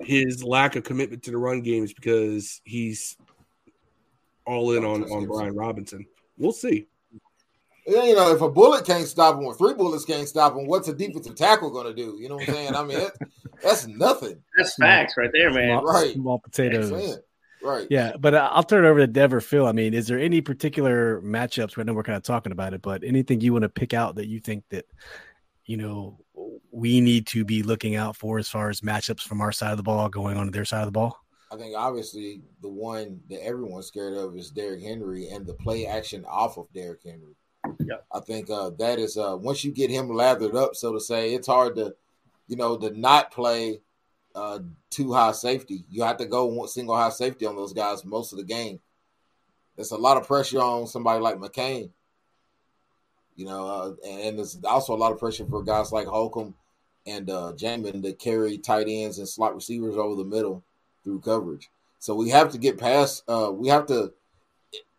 [0.00, 3.16] his lack of commitment to the run game is because he's
[4.46, 6.88] all in on on Brian Robinson, we'll see.
[7.86, 10.66] Yeah, you know, if a bullet can't stop him, or three bullets can't stop him,
[10.66, 12.16] what's a defensive tackle going to do?
[12.20, 12.74] You know what I'm saying?
[12.76, 13.12] I mean, that,
[13.62, 14.40] that's nothing.
[14.56, 15.80] That's facts right there, man.
[15.80, 16.14] small, Right.
[16.14, 17.18] small I'm potatoes.
[17.64, 17.86] Right.
[17.90, 19.66] Yeah, but uh, I'll turn it over to Dev or Phil.
[19.66, 21.78] I mean, is there any particular matchups?
[21.78, 24.16] I know we're kind of talking about it, but anything you want to pick out
[24.16, 24.84] that you think that
[25.64, 26.18] you know
[26.72, 29.76] we need to be looking out for as far as matchups from our side of
[29.76, 31.18] the ball going on to their side of the ball?
[31.52, 35.86] I think obviously the one that everyone's scared of is Derrick Henry and the play
[35.86, 37.36] action off of Derrick Henry.
[37.84, 37.96] Yeah.
[38.12, 41.34] I think uh, that is uh, once you get him lathered up, so to say,
[41.34, 41.94] it's hard to,
[42.48, 43.80] you know, to not play
[44.34, 45.84] uh, too high safety.
[45.90, 48.80] You have to go single high safety on those guys most of the game.
[49.76, 51.90] There's a lot of pressure on somebody like McCain.
[53.36, 56.54] You know, uh, and there's also a lot of pressure for guys like Holcomb
[57.06, 60.62] and uh, Jamin to carry tight ends and slot receivers over the middle
[61.02, 61.70] through coverage.
[61.98, 63.24] So we have to get past.
[63.26, 64.12] Uh, we have to.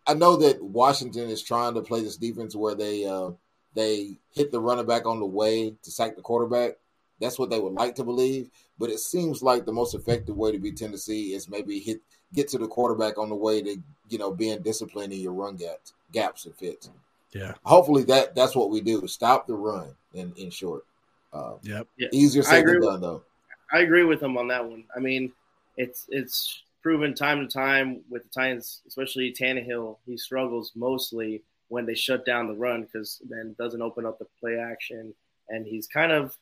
[0.06, 3.32] I know that Washington is trying to play this defense where they uh,
[3.74, 6.74] they hit the running back on the way to sack the quarterback.
[7.20, 10.52] That's what they would like to believe, but it seems like the most effective way
[10.52, 12.02] to beat Tennessee is maybe hit
[12.34, 13.78] get to the quarterback on the way to
[14.10, 16.90] you know being disciplined in your run gaps gaps and fits.
[17.32, 17.54] Yeah.
[17.64, 19.08] Hopefully that that's what we do.
[19.08, 19.96] Stop the run.
[20.14, 20.86] In in short,
[21.32, 21.88] uh, Yep.
[22.12, 23.24] easier I said agree than with- done though.
[23.72, 24.84] I agree with him on that one.
[24.96, 25.32] I mean,
[25.78, 29.98] it's it's proven time to time with the Titans, especially Tannehill.
[30.06, 34.20] He struggles mostly when they shut down the run because then it doesn't open up
[34.20, 35.14] the play action,
[35.50, 36.38] and he's kind of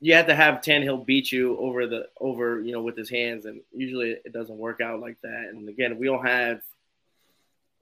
[0.00, 3.44] you have to have Tannehill beat you over the over you know with his hands,
[3.44, 5.50] and usually it doesn't work out like that.
[5.50, 6.62] And again, we don't have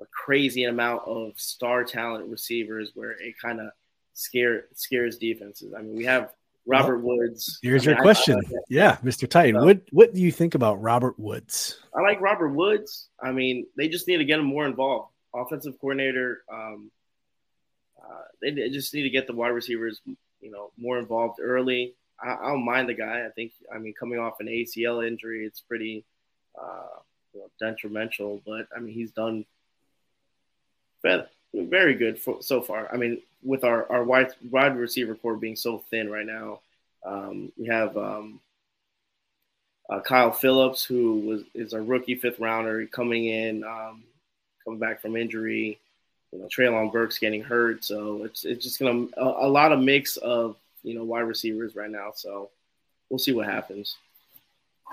[0.00, 3.70] a crazy amount of star talent receivers where it kind of
[4.12, 5.72] scare scares defenses.
[5.72, 6.33] I mean, we have
[6.70, 7.59] Robert Woods.
[7.62, 8.37] Here's I your question.
[8.37, 9.28] I, I, yeah, Mr.
[9.28, 9.61] Titan.
[9.61, 11.78] So- what what do you think about Robert Woods?
[11.94, 13.09] I like Robert Woods.
[13.22, 15.12] I mean, they just need to get him more involved.
[15.35, 16.90] Offensive coordinator, um,
[18.02, 20.00] uh, they, they just need to get the wide receivers,
[20.40, 21.94] you know, more involved early.
[22.20, 23.24] I, I don't mind the guy.
[23.26, 26.04] I think, I mean, coming off an ACL injury, it's pretty
[26.61, 26.98] uh,
[27.33, 28.40] you know, detrimental.
[28.44, 29.44] But I mean, he's done
[31.02, 31.22] very,
[31.54, 32.88] very good for, so far.
[32.92, 36.60] I mean, with our our wide wide receiver core being so thin right now,
[37.04, 37.96] um, we have.
[37.96, 38.40] Um,
[39.90, 44.04] uh, Kyle Phillips, who was is a rookie fifth rounder coming in, um,
[44.64, 45.78] coming back from injury.
[46.32, 49.80] You know, Treylon Burks getting hurt, so it's it's just gonna a, a lot of
[49.80, 52.12] mix of you know wide receivers right now.
[52.14, 52.50] So
[53.08, 53.96] we'll see what happens.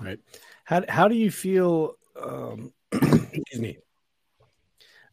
[0.01, 0.19] Right.
[0.63, 1.95] How how do you feel?
[2.19, 3.77] Um, excuse me.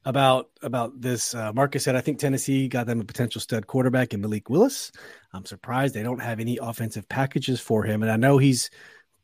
[0.07, 1.97] About about this, uh, Marcus said.
[1.97, 4.93] I think Tennessee got them a potential stud quarterback in Malik Willis.
[5.33, 8.69] I'm surprised they don't have any offensive packages for him, and I know he's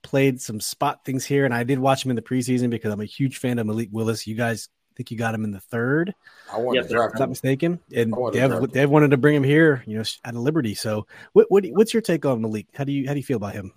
[0.03, 3.01] played some spot things here, and I did watch him in the preseason because I'm
[3.03, 4.27] a huge fan of Malik Willis.
[4.27, 6.14] You guys think you got him in the third,
[6.53, 7.81] I wanted Yeah, to draft not mistaken.
[7.95, 8.73] And I wanted to Dev.
[8.73, 10.75] Dev wanted to bring him here, you know, out of Liberty.
[10.75, 12.66] So, what, what what's your take on Malik?
[12.75, 13.73] How do you how do you feel about him?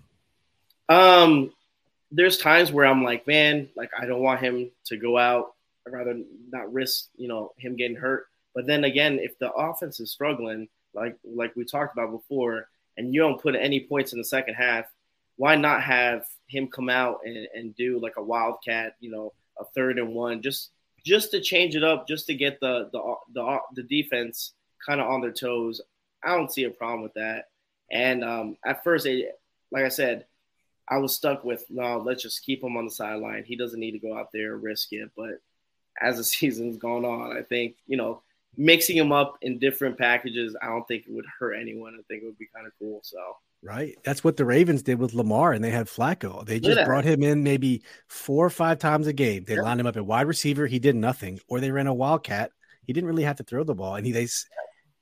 [0.89, 1.52] Um,
[2.12, 5.54] there's times where I'm like, man, like I don't want him to go out.
[5.86, 6.19] I'd rather
[6.52, 8.28] not risk, you know, him getting hurt.
[8.56, 12.67] But then again, if the offense is struggling, like like we talked about before,
[12.98, 14.86] and you don't put any points in the second half,
[15.36, 19.65] why not have him come out and, and do like a wildcat, you know, a
[19.76, 20.72] third and one, just
[21.06, 24.54] just to change it up, just to get the the the, the defense
[24.86, 25.82] kind of on their toes.
[26.24, 27.46] I don't see a problem with that.
[27.91, 29.39] And um, at first, it,
[29.72, 30.26] like I said,
[30.88, 33.43] I was stuck with no, let's just keep him on the sideline.
[33.46, 35.12] He doesn't need to go out there and risk it.
[35.15, 35.41] But
[36.01, 38.21] as the season's gone on, I think, you know,
[38.56, 41.95] mixing him up in different packages, I don't think it would hurt anyone.
[41.97, 42.99] I think it would be kind of cool.
[43.03, 43.17] So
[43.65, 43.95] Right.
[44.03, 46.45] That's what the Ravens did with Lamar, and they had Flacco.
[46.45, 46.84] They just Yeah.
[46.86, 49.45] brought him in maybe four or five times a game.
[49.45, 49.62] They Yeah.
[49.62, 50.67] lined him up at wide receiver.
[50.67, 52.51] He did nothing, or they ran a wildcat.
[52.86, 54.27] He didn't really have to throw the ball, and he they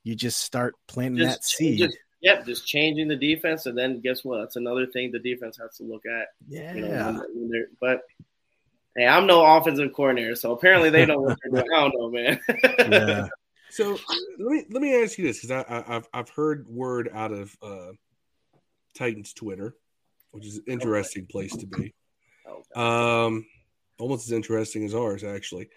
[0.04, 1.78] you just start planting that just, seed.
[1.78, 4.38] just yep, just changing the defense, and then guess what?
[4.38, 6.28] That's another thing the defense has to look at.
[6.46, 6.72] yeah.
[6.74, 8.02] You know, when, when they're, but
[8.96, 11.72] hey, I'm no offensive coordinator, so apparently they know what they're doing.
[11.74, 12.40] I don't know, man.
[12.78, 13.28] yeah.
[13.70, 13.98] So
[14.38, 17.32] let me let me ask you this because I, I I've I've heard word out
[17.32, 17.92] of uh,
[18.94, 19.74] Titans Twitter,
[20.32, 21.94] which is an interesting place to be.
[22.46, 23.46] Oh, Um,
[23.98, 25.70] almost as interesting as ours, actually.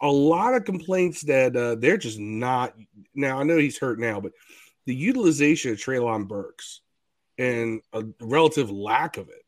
[0.00, 2.74] A lot of complaints that uh, they're just not.
[3.16, 4.30] Now I know he's hurt now, but
[4.86, 6.82] the utilization of Treylon Burks
[7.36, 9.41] and a relative lack of it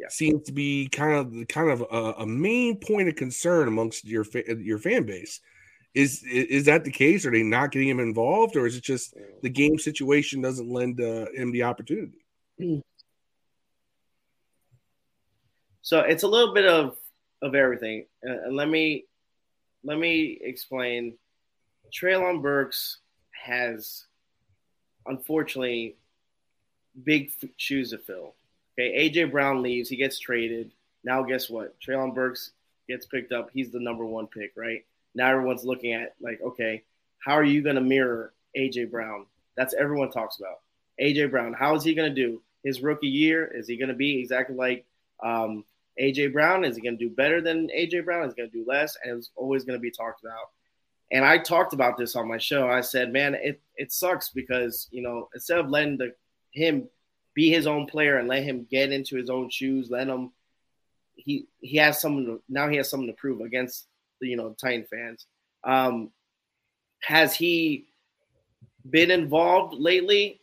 [0.00, 0.08] Yeah.
[0.08, 4.24] seems to be kind of kind of a, a main point of concern amongst your
[4.24, 5.40] fa- your fan base.
[5.94, 7.26] Is is that the case?
[7.26, 11.00] Are they not getting him involved, or is it just the game situation doesn't lend
[11.00, 12.24] uh, him the opportunity?
[15.82, 16.96] So it's a little bit of
[17.42, 19.04] of everything, Uh, and let me
[19.84, 21.18] let me explain.
[21.92, 22.98] Treylon Burks
[23.32, 24.06] has,
[25.06, 25.96] unfortunately,
[27.02, 28.34] big f- shoes to fill.
[28.78, 30.72] Okay, AJ Brown leaves, he gets traded.
[31.04, 31.74] Now, guess what?
[31.80, 32.52] Treylon Burks
[32.88, 33.50] gets picked up.
[33.52, 34.84] He's the number one pick, right?
[35.14, 36.82] Now everyone's looking at like, okay,
[37.18, 39.26] how are you going to mirror AJ Brown?
[39.56, 40.60] That's everyone talks about.
[41.00, 43.46] AJ Brown, how is he going to do his rookie year?
[43.46, 44.84] Is he going to be exactly like
[45.22, 45.64] um,
[46.00, 46.64] AJ Brown?
[46.64, 48.26] Is he going to do better than AJ Brown?
[48.26, 48.96] Is he going to do less?
[49.02, 50.50] And it's always going to be talked about.
[51.12, 52.68] And I talked about this on my show.
[52.68, 56.14] I said, man, it, it sucks because, you know, instead of letting the
[56.52, 56.88] him
[57.40, 60.30] be his own player and let him get into his own shoes, let him
[61.16, 63.86] he he has something to, now he has something to prove against
[64.20, 65.24] the you know Titan fans.
[65.64, 66.10] Um,
[67.00, 67.86] has he
[68.90, 70.42] been involved lately?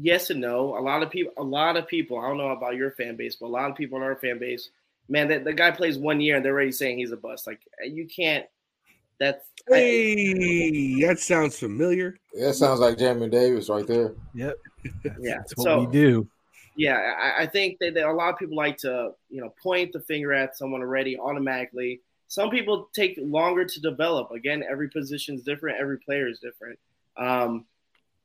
[0.00, 0.78] Yes and no.
[0.78, 2.20] A lot of people, a lot of people.
[2.20, 4.38] I don't know about your fan base, but a lot of people in our fan
[4.38, 4.70] base,
[5.08, 7.48] man, that the guy plays one year and they're already saying he's a bust.
[7.48, 8.46] Like you can't.
[9.18, 12.16] That's I- Hey, that sounds familiar.
[12.34, 14.14] That sounds like Jamin Davis right there.
[14.34, 14.56] Yep.
[15.20, 16.28] Yeah, That's what so- we do.
[16.76, 19.92] yeah, I, I think that, that a lot of people like to, you know, point
[19.92, 22.00] the finger at someone already automatically.
[22.28, 24.30] Some people take longer to develop.
[24.30, 25.78] Again, every position is different.
[25.80, 26.78] Every player is different.
[27.16, 27.64] Um,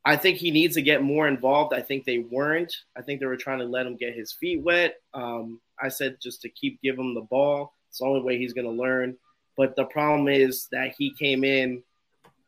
[0.06, 1.74] I think he needs to get more involved.
[1.74, 2.76] I think they weren't.
[2.98, 4.98] I think they were trying to let him get his feet wet.
[5.14, 7.74] Um, I said just to keep give him the ball.
[7.90, 9.16] It's the only way he's going to learn.
[9.56, 11.82] But the problem is that he came in,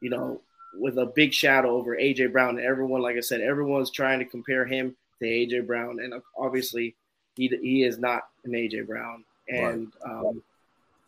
[0.01, 0.41] you know,
[0.77, 4.25] with a big shadow over AJ Brown, and everyone, like I said, everyone's trying to
[4.25, 6.95] compare him to AJ Brown, and obviously
[7.35, 10.41] he he is not an AJ Brown, and um,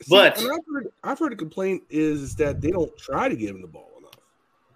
[0.03, 3.55] See, but I've heard, I've heard a complaint is that they don't try to give
[3.55, 4.11] him the ball enough.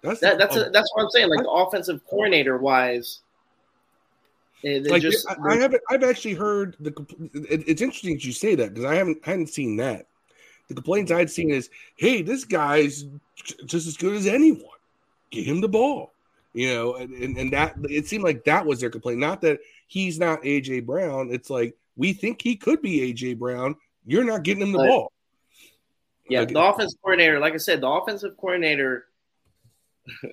[0.02, 1.28] That's that, that's a, that's what I'm saying.
[1.28, 3.20] Like I, the offensive coordinator wise,
[4.64, 5.80] like just, I, I, haven't.
[5.90, 6.90] I've actually heard the.
[7.34, 10.06] It, it's interesting that you say that because I haven't I hadn't seen that.
[10.66, 13.04] The complaints I'd seen is, "Hey, this guy's
[13.64, 14.71] just as good as anyone.
[15.32, 16.12] Get him the ball."
[16.54, 19.18] You know, and, and that it seemed like that was their complaint.
[19.18, 21.30] Not that he's not AJ Brown.
[21.32, 23.74] It's like we think he could be AJ Brown.
[24.06, 25.12] You're not getting him the but, ball.
[26.28, 29.06] Yeah, like, the offensive coordinator, like I said, the offensive coordinator.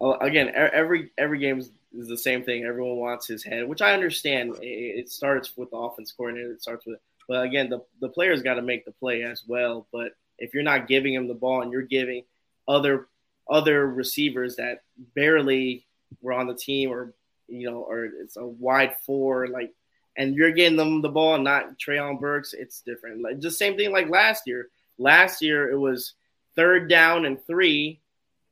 [0.00, 2.64] Oh, again, every every game is, the same thing.
[2.64, 4.56] Everyone wants his head, which I understand.
[4.60, 4.66] It,
[4.98, 6.50] it starts with the offense coordinator.
[6.50, 9.86] It starts with, but again, the the players got to make the play as well.
[9.92, 12.24] But if you're not giving him the ball and you're giving
[12.66, 13.06] other
[13.48, 14.82] other receivers that
[15.14, 15.86] barely
[16.20, 17.14] were on the team, or
[17.48, 19.72] you know, or it's a wide four, like
[20.16, 23.22] and you're getting them the ball, and not Treylon Burks, it's different.
[23.22, 24.68] Like just same thing like last year.
[24.98, 26.14] Last year it was
[26.54, 28.00] third down and three,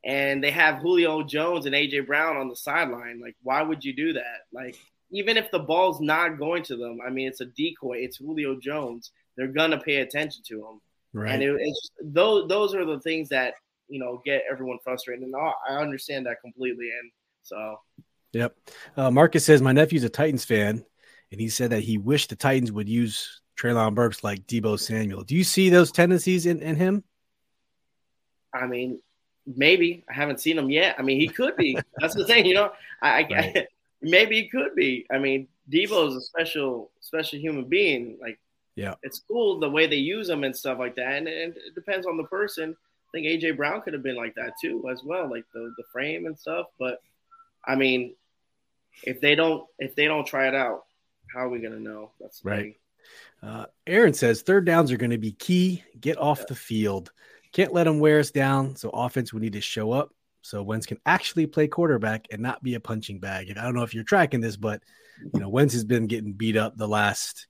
[0.05, 3.21] and they have Julio Jones and AJ Brown on the sideline.
[3.21, 4.47] Like, why would you do that?
[4.53, 4.77] Like,
[5.11, 7.99] even if the ball's not going to them, I mean, it's a decoy.
[7.99, 9.13] It's Julio Jones.
[9.37, 10.81] They're gonna pay attention to him.
[11.13, 11.33] Right.
[11.33, 13.55] And it, it's those those are the things that
[13.93, 16.91] you know get everyone frustrated, and I understand that completely.
[16.99, 17.11] And
[17.43, 17.77] so,
[18.33, 18.57] yep.
[18.97, 20.85] Uh, Marcus says my nephew's a Titans fan
[21.33, 25.25] and he said that he wished the Titans would use Treylon Burks like Deebo Samuel.
[25.25, 27.03] Do you see those tendencies in, in him?
[28.55, 29.01] I mean,
[29.47, 30.97] maybe I haven't seen him yet.
[30.99, 31.79] I mean, he could be.
[31.99, 32.73] That's the thing, you know.
[33.01, 33.33] I, right.
[33.33, 33.67] I
[34.03, 35.07] maybe he could be.
[35.11, 38.19] I mean, Deebo is a special, special human being.
[38.21, 38.39] Like,
[38.77, 41.15] yeah, it's cool the way they use him and stuff like that.
[41.15, 42.77] And, and it depends on the person.
[43.13, 45.85] I think AJ Brown could have been like that too, as well, like the the
[45.93, 46.67] frame and stuff.
[46.79, 47.03] But
[47.65, 48.15] I mean,
[49.03, 50.85] if they don't if they don't try it out,
[51.33, 52.13] how are we going to know?
[52.21, 52.77] That's right.
[53.43, 55.83] Uh, Aaron says third downs are going to be key.
[56.01, 56.47] Get off yeah.
[56.49, 57.13] the field.
[57.53, 58.77] Can't let them wear us down.
[58.77, 60.15] So offense, we need to show up.
[60.43, 63.51] So Wentz can actually play quarterback and not be a punching bag.
[63.51, 64.83] And I don't know if you're tracking this, but
[65.35, 67.47] you know Wentz has been getting beat up the last,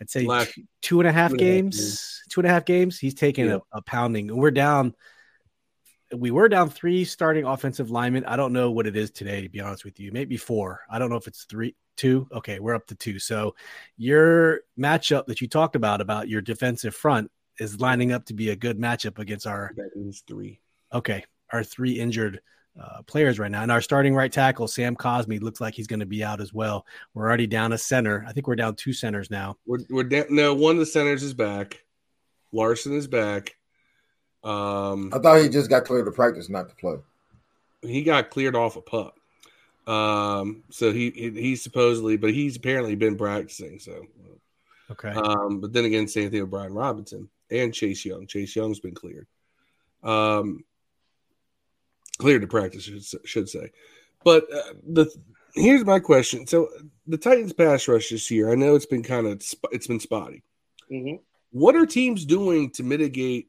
[0.00, 2.22] I'd say last, two, two and a half games.
[2.28, 2.98] Two and a half games.
[2.98, 3.58] He's taking yeah.
[3.72, 4.30] a, a pounding.
[4.30, 4.94] And we're down
[6.14, 8.24] we were down three starting offensive linemen.
[8.24, 10.12] I don't know what it is today, to be honest with you.
[10.12, 10.82] Maybe four.
[10.90, 12.28] I don't know if it's three, two.
[12.32, 13.18] Okay, we're up to two.
[13.18, 13.54] So
[13.96, 18.50] your matchup that you talked about about your defensive front is lining up to be
[18.50, 20.60] a good matchup against our that three.
[20.92, 22.40] Okay, our three injured
[22.80, 26.00] uh, players right now, and our starting right tackle Sam Cosmi looks like he's going
[26.00, 26.86] to be out as well.
[27.14, 28.24] We're already down a center.
[28.28, 29.56] I think we're down two centers now.
[29.66, 30.26] We're we're down.
[30.30, 31.82] No, one of the centers is back.
[32.52, 33.56] Larsen is back.
[34.44, 36.96] Um, I thought he just got cleared to practice, not to play.
[37.82, 39.18] He got cleared off a pup.
[39.86, 43.78] Um, so he, he he's supposedly, but he's apparently been practicing.
[43.78, 44.06] So
[44.90, 45.10] okay.
[45.10, 48.26] Um, but then again, same thing with Brian Robinson and Chase Young.
[48.26, 49.26] Chase Young's been cleared.
[50.02, 50.64] Um,
[52.16, 53.70] cleared to practice, should, should say.
[54.24, 55.10] But uh, the
[55.54, 56.46] here's my question.
[56.46, 56.68] So
[57.06, 60.42] the Titans pass rush this year, I know it's been kind of it's been spotty.
[60.90, 61.16] Mm-hmm.
[61.50, 63.48] What are teams doing to mitigate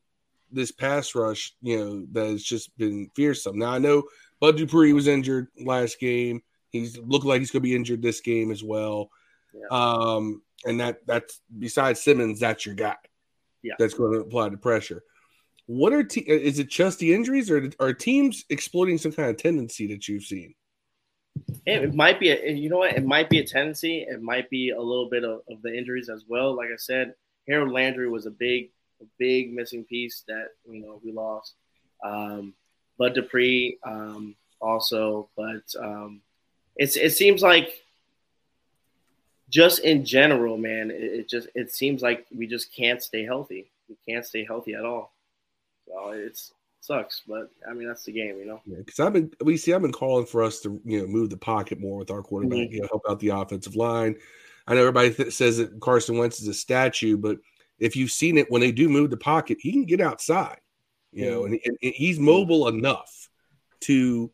[0.51, 3.59] this pass rush, you know, that has just been fearsome.
[3.59, 4.03] Now I know
[4.39, 6.41] Bud Dupree was injured last game.
[6.69, 9.09] He's looked like he's going to be injured this game as well.
[9.53, 9.67] Yeah.
[9.71, 12.95] Um, and that that's besides Simmons, that's your guy.
[13.63, 15.03] Yeah, that's going to apply the pressure.
[15.67, 19.37] What are te- is it just the injuries, or are teams exploiting some kind of
[19.37, 20.55] tendency that you've seen?
[21.65, 22.93] It might be, a, you know what?
[22.93, 24.05] It might be a tendency.
[24.09, 26.55] It might be a little bit of, of the injuries as well.
[26.55, 27.13] Like I said,
[27.47, 31.53] Harold Landry was a big a big missing piece that you know we lost.
[32.03, 32.53] Um,
[32.97, 36.21] Bud Dupree um, also, but um,
[36.75, 37.73] it's it seems like
[39.49, 43.69] just in general, man, it, it, just it seems like we just can't stay healthy.
[43.87, 45.13] We can't stay healthy at all.
[45.87, 48.61] So it's sucks, but I mean that's the game, you know.
[48.67, 51.37] Because I've been we see I've been calling for us to you know move the
[51.37, 52.73] pocket more with our quarterback, mm-hmm.
[52.73, 54.15] you know, help out the offensive line.
[54.67, 57.37] I know everybody th- says that Carson Wentz is a statue, but
[57.79, 60.59] if you've seen it when they do move the pocket, he can get outside,
[61.11, 63.29] you know, and, and, and he's mobile enough
[63.81, 64.31] to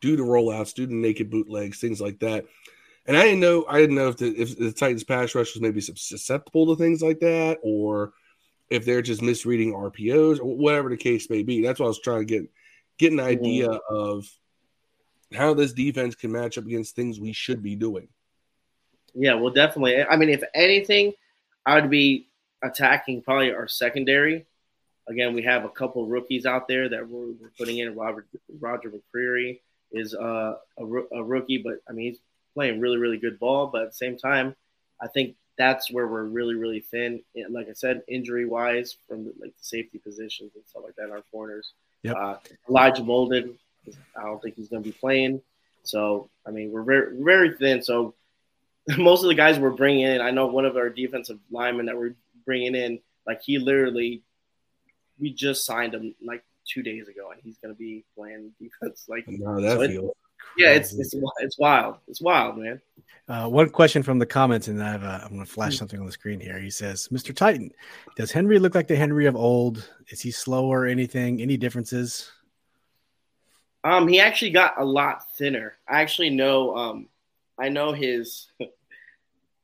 [0.00, 2.46] do the rollouts, do the naked bootlegs, things like that.
[3.06, 5.60] And I didn't know, I didn't know if the, if the Titans pass rush was
[5.60, 8.12] maybe susceptible to things like that, or
[8.70, 11.62] if they're just misreading RPOs, or whatever the case may be.
[11.62, 12.50] That's what I was trying to get
[12.98, 13.94] get an idea mm-hmm.
[13.94, 14.28] of
[15.34, 18.08] how this defense can match up against things we should be doing.
[19.14, 20.02] Yeah, well, definitely.
[20.02, 21.12] I mean, if anything,
[21.64, 22.28] I would be
[22.62, 24.46] attacking probably our secondary.
[25.08, 27.94] Again, we have a couple rookies out there that we're, we're putting in.
[27.94, 28.26] Robert
[28.60, 29.60] Roger McCreary
[29.92, 32.20] is uh, a, a rookie, but I mean he's
[32.54, 33.68] playing really really good ball.
[33.68, 34.54] But at the same time,
[35.00, 37.22] I think that's where we're really really thin.
[37.34, 41.10] And like I said, injury wise, from like the safety positions and stuff like that,
[41.10, 41.72] our corners.
[42.02, 42.16] Yep.
[42.16, 42.36] Uh,
[42.68, 43.54] Elijah Molden,
[44.16, 45.40] I don't think he's going to be playing.
[45.82, 47.82] So I mean, we're very very thin.
[47.82, 48.14] So
[48.98, 51.96] most of the guys we're bringing in, I know one of our defensive linemen that
[51.96, 54.22] we're bringing in, like he literally,
[55.18, 59.06] we just signed him like two days ago, and he's going to be playing defense.
[59.08, 60.12] Like, No, that So it- feels.
[60.56, 61.96] Yeah, it's it's it's wild.
[62.08, 62.80] It's wild, man.
[63.28, 65.98] Uh, one question from the comments, and I have a, I'm going to flash something
[65.98, 66.60] on the screen here.
[66.60, 67.34] He says, "Mr.
[67.34, 67.72] Titan,
[68.16, 69.88] does Henry look like the Henry of old?
[70.08, 71.42] Is he slower or anything?
[71.42, 72.30] Any differences?"
[73.82, 75.74] Um, he actually got a lot thinner.
[75.88, 76.76] I actually know.
[76.76, 77.08] Um,
[77.58, 78.48] I know his.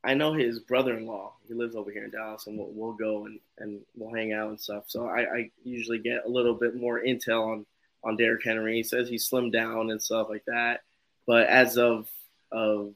[0.05, 1.33] I know his brother-in-law.
[1.47, 4.49] He lives over here in Dallas, and we'll, we'll go and, and we'll hang out
[4.49, 4.83] and stuff.
[4.87, 7.65] So I, I usually get a little bit more intel on
[8.03, 8.75] on Derrick Henry.
[8.77, 10.81] He says he slimmed down and stuff like that.
[11.25, 12.09] But as of
[12.51, 12.93] of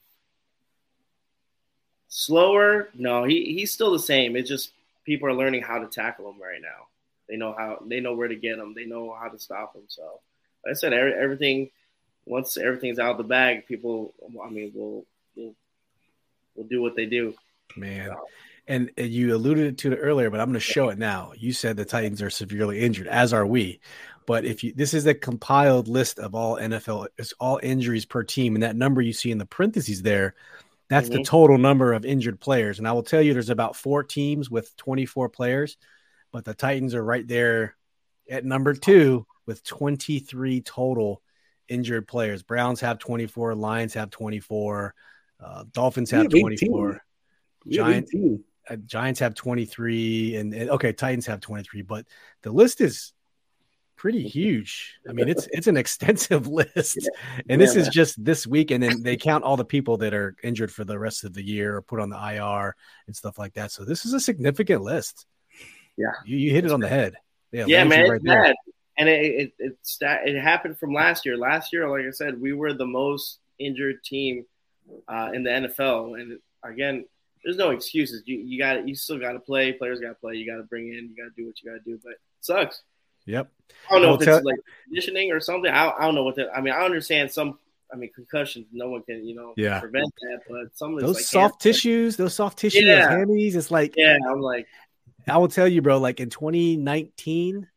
[2.09, 4.35] slower, no, he, he's still the same.
[4.35, 4.71] It's just
[5.05, 6.87] people are learning how to tackle him right now.
[7.29, 8.73] They know how they know where to get him.
[8.73, 9.83] They know how to stop him.
[9.87, 10.19] So
[10.65, 11.69] like I said, every, everything
[12.25, 14.13] once everything's out of the bag, people.
[14.43, 15.05] I mean, will
[15.35, 15.55] will
[16.55, 17.33] will do what they do.
[17.75, 18.15] Man,
[18.67, 21.31] and, and you alluded to it earlier, but I'm going to show it now.
[21.37, 23.79] You said the Titans are severely injured, as are we.
[24.27, 28.23] But if you this is a compiled list of all NFL, it's all injuries per
[28.23, 30.35] team, and that number you see in the parentheses there,
[30.89, 31.25] that's the Mhm.
[31.25, 32.77] total number of injured players.
[32.77, 35.77] And I will tell you, there's about four teams with 24 players,
[36.31, 37.77] but the Titans are right there
[38.29, 41.21] at number two with 23 total
[41.69, 42.43] injured players.
[42.43, 44.93] Browns have 24, Lions have 24,
[45.39, 47.01] uh, Dolphins have have 24
[47.69, 48.11] Giants.
[48.13, 52.05] have uh, Giants have 23 and, and okay, Titans have 23, but
[52.41, 53.13] the list is
[53.97, 54.99] pretty huge.
[55.09, 57.09] I mean, it's it's an extensive list.
[57.49, 60.13] And this Yeah, is just this week and then they count all the people that
[60.13, 62.75] are injured for the rest of the year or put on the IR
[63.07, 63.71] and stuff like that.
[63.71, 65.25] So this is a significant list.
[65.97, 66.11] Yeah.
[66.25, 67.15] You, you hit it on the head.
[67.51, 68.43] Yeah, Landry man, right it's there.
[68.43, 68.55] bad.
[68.99, 71.37] And it it it, sta- it happened from last year.
[71.37, 74.45] Last year, like I said, we were the most injured team
[75.07, 76.19] uh, in the NFL.
[76.19, 77.05] And again,
[77.43, 78.23] there's no excuses.
[78.25, 79.71] You you got you still got to play.
[79.73, 80.35] Players got to play.
[80.35, 81.09] You got to bring in.
[81.09, 81.99] You got to do what you got to do.
[82.03, 82.81] But it sucks.
[83.27, 83.51] Yep.
[83.89, 85.71] I don't know if it's like conditioning or something.
[85.71, 86.49] I, I don't know what that.
[86.55, 87.59] I mean, I understand some.
[87.93, 88.67] I mean, concussions.
[88.73, 89.79] No one can you know Yeah.
[89.79, 90.39] prevent that.
[90.49, 93.09] But some of Those like soft tissues, those soft tissues, Yeah.
[93.09, 94.67] hammies, it's like Yeah, I'm like.
[95.27, 97.67] I will tell you, bro, like in 2019,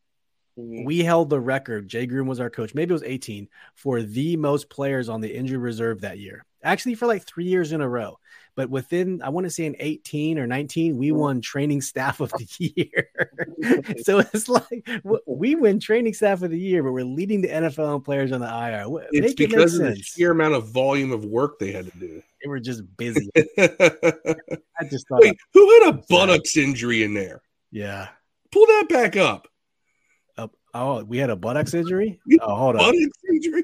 [0.58, 0.84] mhm.
[0.84, 1.88] we held the record.
[1.88, 2.74] Jay Gruden was our coach.
[2.74, 6.44] Maybe it was 18 for the most players on the injury reserve that year.
[6.62, 8.18] Actually, for like three years in a row.
[8.56, 12.30] But within, I want to say in 18 or 19, we won training staff of
[12.32, 12.46] the
[12.76, 13.08] year.
[14.02, 14.86] so it's like
[15.24, 18.40] we win training staff of the year, but we're leading the NFL in players on
[18.40, 18.82] the IR.
[18.82, 21.70] W- It's Make it make because of the sheer amount of volume of work they
[21.72, 22.20] had to do.
[22.42, 23.30] They were just busy.
[23.58, 27.42] I just thought, Wait, who had a buttocks injury in there?
[27.70, 28.08] yeah.
[28.52, 29.46] Pull that back up.
[30.36, 32.18] Uh, oh, we had a buttocks injury.
[32.40, 32.80] Oh, hold on.
[32.80, 33.62] Buttocks injury.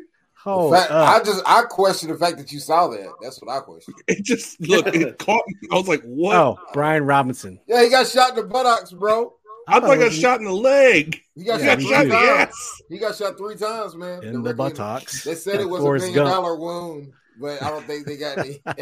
[0.55, 1.09] Hold fact, up.
[1.09, 3.13] I just I question the fact that you saw that.
[3.21, 3.95] That's what I question.
[4.09, 4.87] It just look.
[4.95, 5.69] It caught me.
[5.73, 7.59] I was like, "What?" Oh, Brian Robinson.
[7.67, 9.33] Yeah, he got shot in the buttocks, bro.
[9.69, 11.21] I thought I got shot in the leg.
[11.35, 12.49] He got Yeah, shot three in the times.
[12.51, 12.83] ass.
[12.89, 14.23] He got shot three times, man.
[14.23, 15.25] in the Directly buttocks.
[15.25, 16.35] They said it was Forrest a million Gump.
[16.37, 18.63] dollar wound, but I don't think they got any.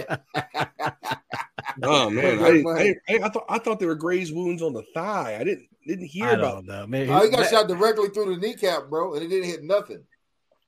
[1.82, 2.62] Oh man, I.
[2.68, 5.36] I, I, I thought I thought there were grazed wounds on the thigh.
[5.40, 6.54] I didn't didn't hear I about.
[6.54, 6.86] don't know.
[6.86, 10.04] Maybe oh, he got shot directly through the kneecap, bro, and it didn't hit nothing.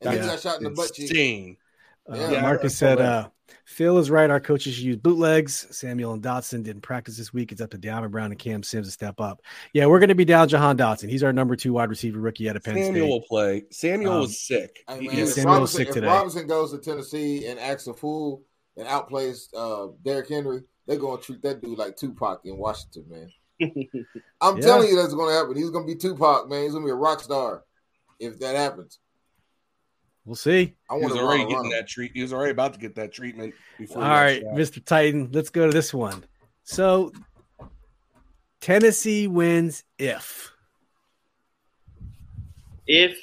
[0.00, 0.32] And then he Yeah.
[0.34, 1.10] got shot in the butt cheek.
[1.10, 1.56] Insane.
[2.10, 3.28] Uh, Yeah, Marcus said, uh,
[3.64, 4.30] Phil is right.
[4.30, 5.66] Our coaches should use bootlegs.
[5.76, 7.50] Samuel and Dotson didn't practice this week.
[7.50, 9.40] It's up to Dyami Brown and Cam Sims to step up.
[9.72, 11.08] Yeah, we're going to be down Jahan Dotson.
[11.08, 13.08] He's our number two wide receiver rookie out of Penn Samuel State.
[13.10, 13.64] will play.
[13.70, 14.84] Samuel Um, was sick.
[14.88, 16.08] Hey, He- man, Yeah, if, Samuel was Robinson, sick if.
[16.08, 18.42] Robinson goes to Tennessee and acts a fool
[18.76, 23.04] and outplays uh, Derrick Henry, they're going to treat that dude like Tupac in Washington,
[23.08, 23.32] man.
[24.40, 24.62] I'm Yeah.
[24.64, 25.56] telling you that's going to happen.
[25.56, 26.62] He's going to be Tupac, man.
[26.64, 27.64] He's going to be a rock star
[28.20, 28.98] if that happens.
[30.26, 30.74] We'll see.
[30.90, 31.70] I he was already getting run.
[31.70, 32.10] that treat.
[32.12, 33.54] He was already about to get that treatment.
[33.78, 34.54] Before All he got right, shot.
[34.54, 34.84] Mr.
[34.84, 36.24] Titan, let's go to this one.
[36.64, 37.12] So,
[38.60, 40.52] Tennessee wins if.
[42.88, 43.16] if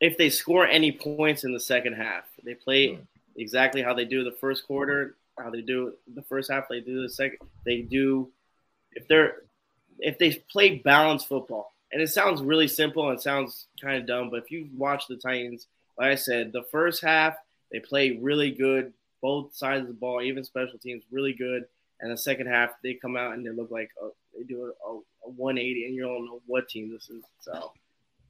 [0.00, 2.98] if they score any points in the second half, they play
[3.36, 7.02] exactly how they do the first quarter, how they do the first half, they do
[7.02, 7.38] the second.
[7.66, 8.30] They do
[8.92, 9.42] if they're
[9.98, 11.74] if they play balanced football.
[11.96, 15.16] And it sounds really simple and sounds kind of dumb, but if you watch the
[15.16, 15.66] Titans,
[15.96, 17.36] like I said, the first half
[17.72, 18.92] they play really good,
[19.22, 21.64] both sides of the ball, even special teams, really good.
[22.02, 24.66] And the second half, they come out and they look like a, they do a,
[24.86, 27.24] a, a 180, and you don't know what team this is.
[27.40, 27.72] So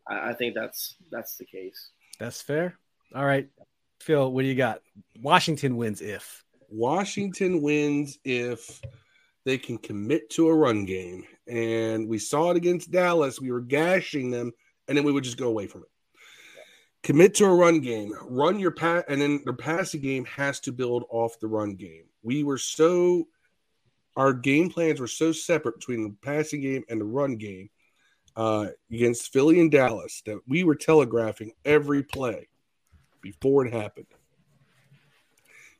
[0.06, 1.90] I, I think that's that's the case.
[2.20, 2.78] That's fair.
[3.16, 3.48] All right.
[4.00, 4.80] Phil, what do you got?
[5.20, 6.44] Washington wins if.
[6.68, 8.80] Washington wins if
[9.46, 11.24] they can commit to a run game.
[11.46, 13.40] And we saw it against Dallas.
[13.40, 14.52] We were gashing them,
[14.88, 15.88] and then we would just go away from it.
[17.04, 20.72] Commit to a run game, run your pass, and then the passing game has to
[20.72, 22.02] build off the run game.
[22.24, 23.28] We were so,
[24.16, 27.70] our game plans were so separate between the passing game and the run game
[28.34, 32.48] uh, against Philly and Dallas that we were telegraphing every play
[33.20, 34.08] before it happened.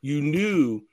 [0.03, 0.85] You knew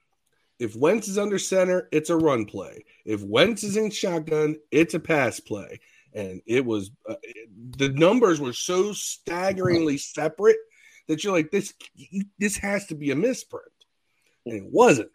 [0.60, 2.86] if Wentz is under center, it's a run play.
[3.06, 5.80] If Wentz is in shotgun, it's a pass play.
[6.14, 7.16] And it was uh,
[7.78, 10.58] the numbers were so staggeringly separate
[11.08, 11.74] that you're like this
[12.38, 13.66] this has to be a misprint.
[14.46, 15.10] And it wasn't.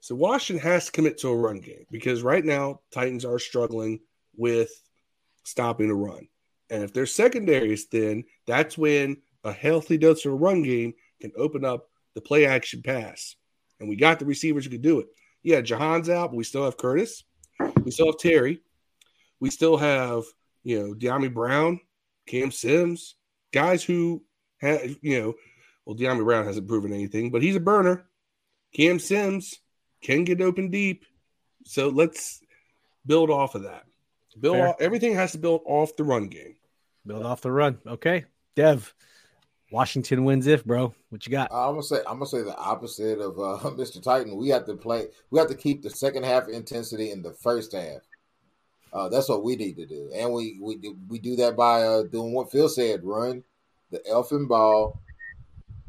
[0.00, 4.00] So Washington has to commit to a run game because right now Titans are struggling
[4.36, 4.70] with
[5.44, 6.28] stopping the run.
[6.70, 10.94] And if their secondary is thin, that's when a healthy dose of a run game
[11.20, 13.36] can open up the play action pass
[13.80, 15.06] and we got the receivers who could do it.
[15.42, 17.24] Yeah, Jahan's out, but we still have Curtis.
[17.84, 18.60] We still have Terry.
[19.40, 20.24] We still have,
[20.64, 21.80] you know, Dyami Brown,
[22.26, 23.14] Cam Sims,
[23.52, 24.22] guys who
[24.60, 25.34] have, you know,
[25.84, 28.06] well, Dyami Brown hasn't proven anything, but he's a burner.
[28.74, 29.54] Cam Sims
[30.02, 31.06] can get open deep.
[31.64, 32.40] So let's
[33.06, 33.84] build off of that.
[34.38, 36.56] Build off, everything has to build off the run game.
[37.06, 37.78] Build off the run.
[37.86, 38.24] Okay.
[38.54, 38.94] Dev,
[39.70, 40.94] Washington wins if, bro.
[41.10, 41.52] What you got?
[41.52, 44.02] I'm gonna say I'm gonna say the opposite of uh, Mr.
[44.02, 44.36] Titan.
[44.36, 45.08] We have to play.
[45.30, 48.00] We have to keep the second half intensity in the first half.
[48.92, 51.82] Uh, that's what we need to do, and we we do, we do that by
[51.82, 53.44] uh, doing what Phil said: run
[53.90, 54.98] the elfin ball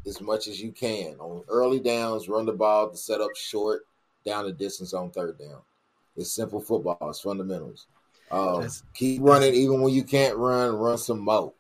[0.06, 2.28] as much as you can on early downs.
[2.28, 3.84] Run the ball to set up short
[4.26, 5.62] down the distance on third down.
[6.18, 7.10] It's simple football.
[7.10, 7.88] It's fundamentals.
[8.30, 10.76] Uh, keep running even when you can't run.
[10.76, 11.54] Run some more.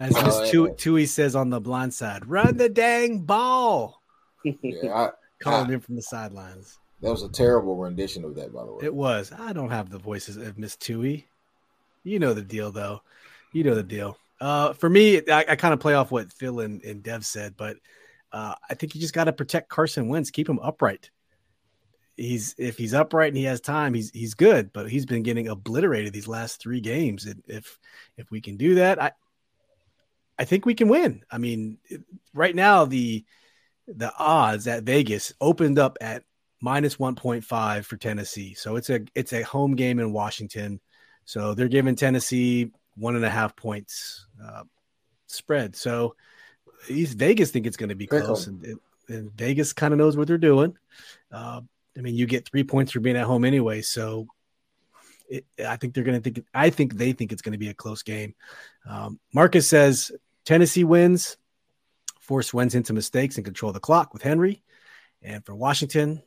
[0.00, 4.02] As Miss uh, Tuohy says on the blind side, run the dang ball.
[4.42, 6.78] Yeah, I, calling I, him from the sidelines.
[7.00, 8.78] That was a terrible rendition of that, by the way.
[8.82, 9.32] It was.
[9.38, 11.24] I don't have the voices of Miss Tuohy.
[12.02, 13.02] You know the deal, though.
[13.52, 14.18] You know the deal.
[14.40, 17.56] Uh, for me, I, I kind of play off what Phil and, and Dev said,
[17.56, 17.76] but
[18.32, 21.10] uh, I think you just got to protect Carson Wentz, keep him upright.
[22.16, 24.72] He's if he's upright and he has time, he's he's good.
[24.72, 27.26] But he's been getting obliterated these last three games.
[27.26, 27.78] And if
[28.16, 29.12] if we can do that, I
[30.38, 31.22] I think we can win.
[31.30, 31.78] I mean,
[32.32, 33.24] right now the
[33.86, 36.24] the odds at Vegas opened up at
[36.60, 38.54] minus 1.5 for Tennessee.
[38.54, 40.80] So it's a it's a home game in Washington.
[41.24, 44.64] So they're giving Tennessee one and a half points uh,
[45.26, 45.76] spread.
[45.76, 46.16] So
[46.88, 48.78] East Vegas think it's going to be close, and,
[49.08, 50.76] and, Vegas kind of knows what they're doing.
[51.32, 51.60] Uh,
[51.96, 54.26] I mean, you get three points for being at home anyway, so
[55.34, 56.46] it, I think they're going to think.
[56.54, 58.34] I think they think it's going to be a close game.
[58.88, 60.12] Um, Marcus says
[60.44, 61.36] Tennessee wins,
[62.20, 64.62] force wins into mistakes and control the clock with Henry.
[65.22, 66.22] And for Washington,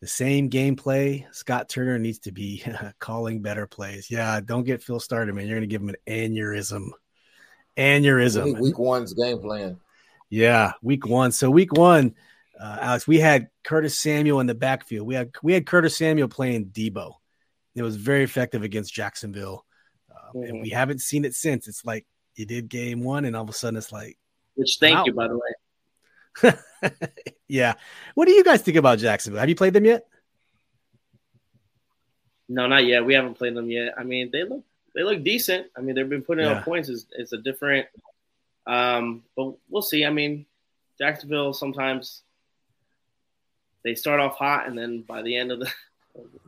[0.00, 1.26] the same gameplay.
[1.32, 2.64] Scott Turner needs to be
[2.98, 4.10] calling better plays.
[4.10, 5.46] Yeah, don't get Phil started, man.
[5.46, 6.90] You're going to give him an aneurysm.
[7.76, 8.58] Aneurysm.
[8.60, 9.78] Week one's game plan.
[10.28, 11.32] Yeah, week one.
[11.32, 12.14] So week one,
[12.58, 15.06] uh, Alex, we had Curtis Samuel in the backfield.
[15.06, 17.14] We had we had Curtis Samuel playing Deebo.
[17.74, 19.64] It was very effective against Jacksonville,
[20.10, 20.42] uh, mm-hmm.
[20.44, 21.68] and we haven't seen it since.
[21.68, 24.18] It's like you did game one, and all of a sudden it's like,
[24.54, 25.04] which thank wow.
[25.06, 25.54] you by the way.
[27.48, 27.74] yeah.
[28.14, 29.40] What do you guys think about Jacksonville?
[29.40, 30.06] Have you played them yet?
[32.48, 33.04] No, not yet.
[33.04, 33.94] We haven't played them yet.
[33.96, 34.64] I mean, they look
[34.94, 35.68] they look decent.
[35.76, 36.52] I mean, they've been putting yeah.
[36.52, 36.88] up points.
[36.88, 37.86] It's, it's a different,
[38.66, 40.04] um, but we'll see.
[40.04, 40.46] I mean,
[40.98, 42.22] Jacksonville sometimes
[43.84, 45.70] they start off hot, and then by the end of the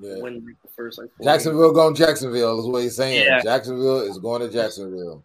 [0.01, 0.19] yeah.
[0.19, 1.77] win the first like Jacksonville games.
[1.77, 3.25] going Jacksonville is what he's saying.
[3.25, 3.41] Yeah.
[3.43, 5.25] Jacksonville is going to Jacksonville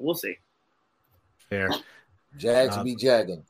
[0.00, 0.36] we'll see.
[1.48, 1.70] Fair.
[2.36, 3.44] Jags uh, be jagging.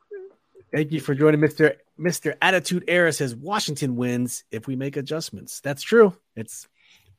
[0.72, 3.12] Thank you for joining, Mister Mister Attitude Era.
[3.12, 5.60] Says Washington wins if we make adjustments.
[5.60, 6.16] That's true.
[6.36, 6.68] It's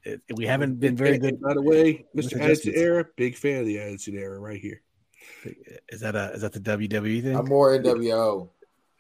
[0.03, 1.41] it, we haven't been very good.
[1.41, 4.81] By the way, Mister Attitude Era, big fan of the Attitude Era right here.
[5.89, 7.35] Is that a is that the WWE thing?
[7.35, 8.49] I'm more NWO.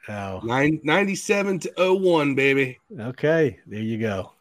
[0.09, 0.39] Oh.
[0.43, 2.79] Nine, 97 to 01, baby.
[2.99, 4.33] Okay, there you go.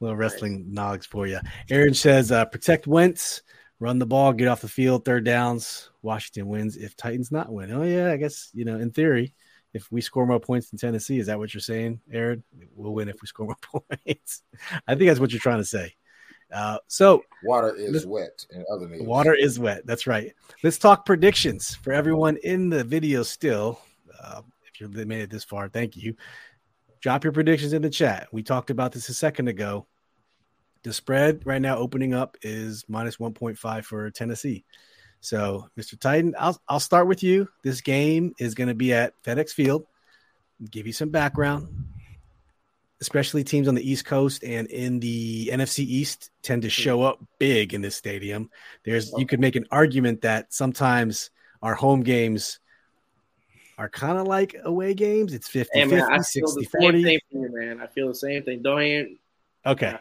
[0.00, 1.38] A little wrestling nogs for you.
[1.70, 3.42] Aaron says, uh, protect Wentz
[3.84, 5.90] run the ball, get off the field, third downs.
[6.02, 7.72] Washington wins if Titans not win.
[7.72, 9.34] Oh yeah, I guess you know in theory,
[9.72, 12.42] if we score more points than Tennessee, is that what you're saying, Aaron?
[12.74, 14.42] We'll win if we score more points.
[14.86, 15.94] I think that's what you're trying to say.
[16.52, 19.02] Uh, so water is wet in other news.
[19.02, 19.86] Water is wet.
[19.86, 20.32] That's right.
[20.62, 23.22] Let's talk predictions for everyone in the video.
[23.22, 23.80] Still,
[24.22, 24.42] uh,
[24.80, 26.16] if you made it this far, thank you.
[27.00, 28.28] Drop your predictions in the chat.
[28.32, 29.86] We talked about this a second ago.
[30.84, 34.64] The spread right now opening up is minus 1.5 for Tennessee.
[35.20, 35.98] So, Mr.
[35.98, 37.48] Titan, I'll, I'll start with you.
[37.62, 39.86] This game is going to be at FedEx Field.
[40.70, 41.68] Give you some background.
[43.00, 47.22] especially teams on the East Coast and in the NFC East, tend to show up
[47.38, 48.50] big in this stadium.
[48.84, 52.60] There's you could make an argument that sometimes our home games
[53.78, 55.34] are kind of like away games.
[55.34, 57.02] It's 50 Hey, man, 50, I feel 60 the same 40.
[57.04, 57.20] thing
[57.54, 57.80] man.
[57.80, 58.62] I feel the same thing.
[58.62, 59.18] Don't even.
[59.66, 59.96] Okay.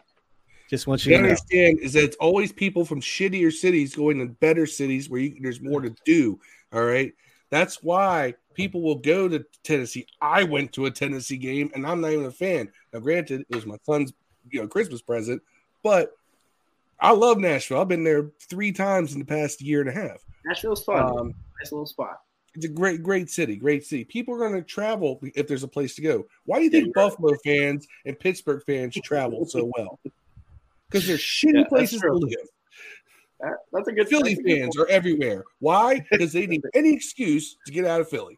[0.70, 1.30] Just want You you gotta to know.
[1.30, 5.36] understand is that it's always people from shittier cities going to better cities where you,
[5.42, 6.40] there's more to do.
[6.72, 7.14] All right.
[7.50, 10.08] That's why people will go to Tennessee.
[10.22, 12.72] I went to a Tennessee game and I'm not even a fan.
[12.92, 14.14] Now, granted, it was my son's
[14.50, 15.42] you know Christmas present,
[15.84, 16.12] but
[17.00, 17.80] I love Nashville.
[17.82, 20.24] I've been there three times in the past year and a half.
[20.46, 21.02] Nashville's fun.
[21.04, 22.22] Um, nice little spot.
[22.56, 24.04] It's a great, great city, great city.
[24.06, 26.26] People are going to travel if there's a place to go.
[26.46, 27.04] Why do you think Yeah.
[27.04, 30.00] Buffalo fans and Pittsburgh fans travel so well?
[30.90, 32.20] Because they're shitty Yeah, places to true.
[32.20, 32.36] live.
[33.40, 34.08] That- that's a good.
[34.10, 34.88] Philly a good fans point.
[34.90, 35.44] are everywhere.
[35.60, 36.06] Why?
[36.12, 38.38] Because they need any excuse to get out of Philly.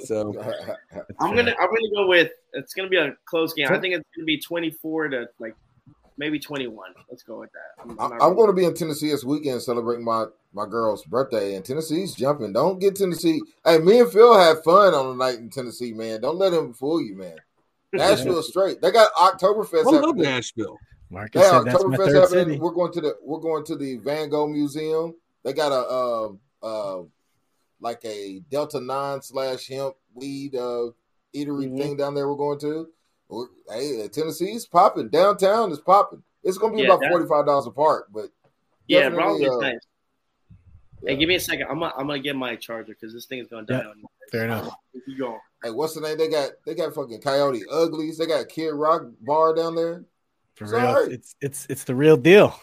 [0.00, 0.28] So
[1.20, 1.54] I'm gonna.
[1.58, 2.32] I'm gonna go with.
[2.52, 3.68] It's gonna be a close game.
[3.70, 5.54] I think it's gonna be 24 to like
[6.20, 6.90] maybe 21.
[7.08, 7.82] Let's go with that.
[7.82, 11.04] I'm, I- not I'm going to be in Tennessee this weekend celebrating my my girl's
[11.04, 12.52] birthday, and Tennessee's jumping.
[12.52, 13.40] Don't get Tennessee.
[13.64, 16.20] Hey, me and Phil had fun on the night in Tennessee, man.
[16.20, 17.36] Don't let him fool you, man.
[17.92, 18.80] Nashville straight.
[18.80, 19.86] They got Oktoberfest.
[19.86, 20.22] I love happening.
[20.24, 20.78] Nashville.
[21.08, 22.44] Marcus Yeah, said that's Oktoberfest happening.
[22.46, 22.58] city.
[22.60, 25.14] We're going to the we're going to the Van Gogh Museum.
[25.44, 27.02] They got a um uh,
[27.80, 30.90] like a Delta Nine slash hemp weed uh,
[31.34, 31.78] eatery Mhm.
[31.78, 32.28] thing down there.
[32.28, 32.88] We're going to.
[33.30, 35.08] We're, hey, Tennessee's popping.
[35.08, 36.22] Downtown is popping.
[36.42, 38.26] It's going to be Yeah, about forty five dollars apart, but
[38.88, 39.80] Yeah, definitely, probably uh, nice.
[41.02, 41.08] yeah.
[41.10, 41.66] Hey, give me a second.
[41.70, 43.98] I'm gonna, I'm gonna get my charger because this thing is gonna die Yeah, on
[43.98, 44.04] you.
[44.30, 44.74] fair enough.
[45.06, 45.38] Keep going.
[45.62, 46.18] Hey, what's the name?
[46.18, 48.18] They got they got fucking Coyote Uglies.
[48.18, 50.04] They got Kid Rock bar down there.
[50.56, 51.12] For It's real, all right.
[51.12, 52.58] it's it's it's the real deal.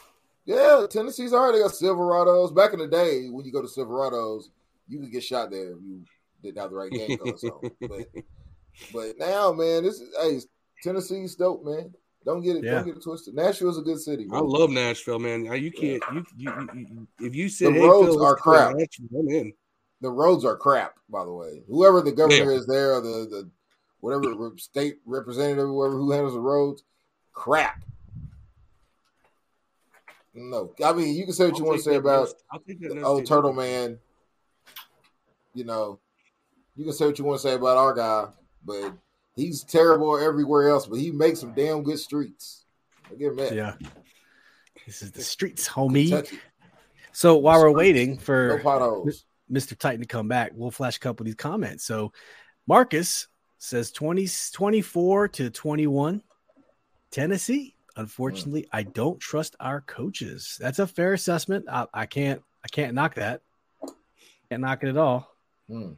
[0.45, 1.51] Yeah, Tennessee's all right.
[1.53, 2.55] They got Silverados.
[2.55, 4.45] Back in the day, when you go to Silverados,
[4.87, 6.03] you could get shot there if you
[6.43, 7.71] didn't have the right game colors on.
[7.81, 8.07] But
[8.93, 10.39] but now, man, this is hey,
[10.83, 11.93] Tennessee's dope, man.
[12.25, 12.71] Don't get it, Yeah.
[12.75, 13.35] don't get it twisted.
[13.35, 14.27] Nashville's a good city.
[14.31, 15.45] I love Nashville, man.
[15.45, 16.03] You can't.
[16.13, 18.57] You, you, you, you if you said The hey, roads Phil, are let's go to
[18.57, 18.75] crap.
[18.75, 19.53] Nashville, I'm in.
[20.01, 21.63] the roads are crap, by the way.
[21.69, 22.57] Whoever the governor Yeah.
[22.57, 23.49] is there, or the the
[24.01, 26.83] whatever state representative, whoever who handles the roads,
[27.33, 27.81] crap.
[30.33, 32.33] No, I mean you can say what I'll you want to say that about no-
[32.51, 33.27] I'll take that the old state.
[33.33, 33.97] Turtle Man.
[35.55, 35.99] You know,
[36.75, 38.27] you can say what you want to say about our guy,
[38.63, 38.91] but
[39.37, 40.87] he's terrible everywhere else.
[40.87, 42.65] But he makes some damn good streets.
[43.09, 43.53] I give him that.
[43.53, 43.75] Yeah.
[44.85, 46.09] This is the streets, homie.
[46.09, 46.39] Kentucky,
[47.11, 49.25] So while we're waiting for potholes.
[49.51, 49.77] Mr.
[49.77, 51.85] Titan to come back, we'll flash a couple of these comments.
[51.85, 52.11] So
[52.67, 53.27] Marcus
[53.59, 56.21] says 20, 24 to 21,
[57.11, 57.75] Tennessee.
[57.95, 60.57] Unfortunately, I don't trust our coaches.
[60.59, 61.65] That's a fair assessment.
[61.69, 63.41] I, I can't I can't knock that.
[64.49, 65.33] Can't knock it at all.
[65.67, 65.93] Hmm.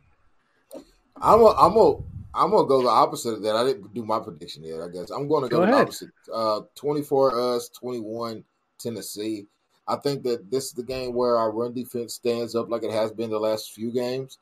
[1.22, 1.96] I'm a, I'm a,
[2.34, 3.56] I'm gonna go the opposite of that.
[3.56, 4.82] I didn't do my prediction yet.
[4.82, 6.10] I guess I'm going to go, Go the opposite.
[6.32, 8.44] Uh, 24 us, 21
[8.78, 9.46] Tennessee.
[9.88, 12.92] I think that this is the game where our run defense stands up like it
[12.92, 14.38] has been the last few games,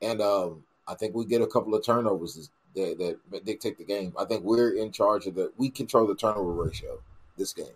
[0.00, 4.14] and um, I think we get a couple of turnovers that, that dictate the game.
[4.18, 5.52] I think we're in charge of the.
[5.58, 6.98] We control the turnover ratio
[7.36, 7.66] this game.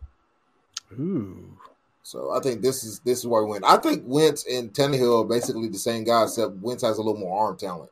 [0.99, 1.57] Ooh.
[2.03, 3.65] So I think this is this is why we win.
[3.65, 7.21] I think Wentz and Tannehill are basically the same guy, except Wentz has a little
[7.21, 7.91] more arm talent.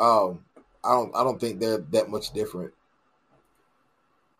[0.00, 0.44] Um,
[0.84, 2.72] I don't I don't think they're that much different.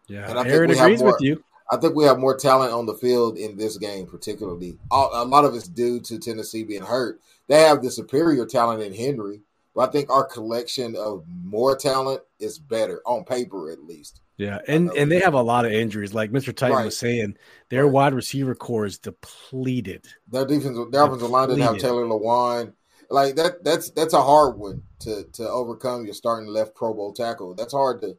[0.09, 0.29] Yeah.
[0.29, 1.45] And I think Aaron we have agrees more- with you.
[1.71, 4.77] I think we have more talent on the field in this game, particularly.
[4.91, 7.21] A lot of it's due to Tennessee being hurt.
[7.49, 9.41] They have the superior talent in Henry,
[9.75, 14.21] but I think our collection of more talent is better on paper, at least.
[14.37, 16.13] Yeah, and and they have a lot of injuries.
[16.13, 16.55] Like Mr.
[16.55, 16.85] Titan Right.
[16.85, 17.39] was saying,
[17.71, 17.93] their Right.
[17.93, 20.05] wide receiver core is depleted.
[20.31, 22.75] Their defense, their offensive line didn't have Taylor Lewan.
[23.11, 26.05] Like that, that's that's a hard one to to overcome.
[26.05, 27.55] Your starting left Pro Bowl tackle.
[27.55, 28.17] That's hard to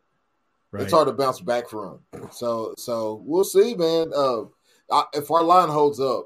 [0.72, 0.84] Right.
[0.84, 2.00] it's hard to bounce back from.
[2.32, 4.12] So so we'll see, man.
[4.16, 4.44] Uh,
[4.92, 6.26] I, if our line holds up,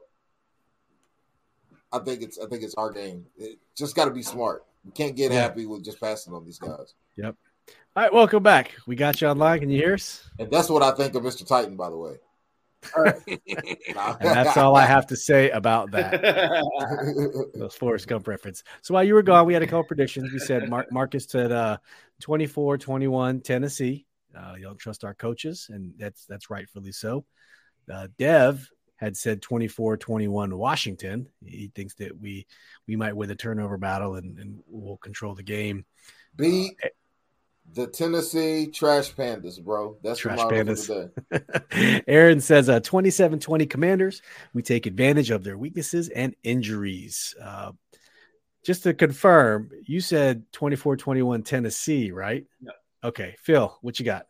[1.91, 3.25] I think it's I think it's our game.
[3.37, 4.63] It just got to be smart.
[4.85, 5.41] We can't get Yeah.
[5.41, 6.93] happy with just passing on these guys.
[7.17, 7.35] Yep.
[7.95, 8.75] All right, welcome back.
[8.87, 9.59] We got you online.
[9.59, 10.27] Can you hear us?
[10.39, 11.45] And that's what I think of Mr.
[11.45, 12.15] Titan, by the way.
[12.95, 16.21] And that's all I have to say about that.
[17.55, 18.63] Those Forrest Gump reference.
[18.81, 20.31] So while you were gone, we had a couple predictions.
[20.31, 21.77] We said Mark Marcus said uh
[22.21, 24.05] 24 21 Tennessee.
[24.37, 27.25] Uh, you don't trust our coaches, and that's that's rightfully so.
[27.91, 28.69] Uh, Dev
[28.99, 31.27] had said 24 21 Washington.
[31.43, 32.45] He thinks that we
[32.87, 35.85] we might win the turnover battle and, and we'll control the game.
[36.35, 36.73] Beat
[37.73, 39.97] the Tennessee Trash Pandas, bro.
[40.03, 40.87] That's Trash the motto Pandas.
[40.87, 41.39] for
[41.71, 42.03] today.
[42.07, 44.21] Aaron says uh 27 20 commanders.
[44.53, 47.35] We take advantage of their weaknesses and injuries.
[47.41, 47.73] Uh,
[48.65, 52.45] just to confirm, you said 24 21 Tennessee, right?
[53.03, 54.25] Okay, Phil, what you got?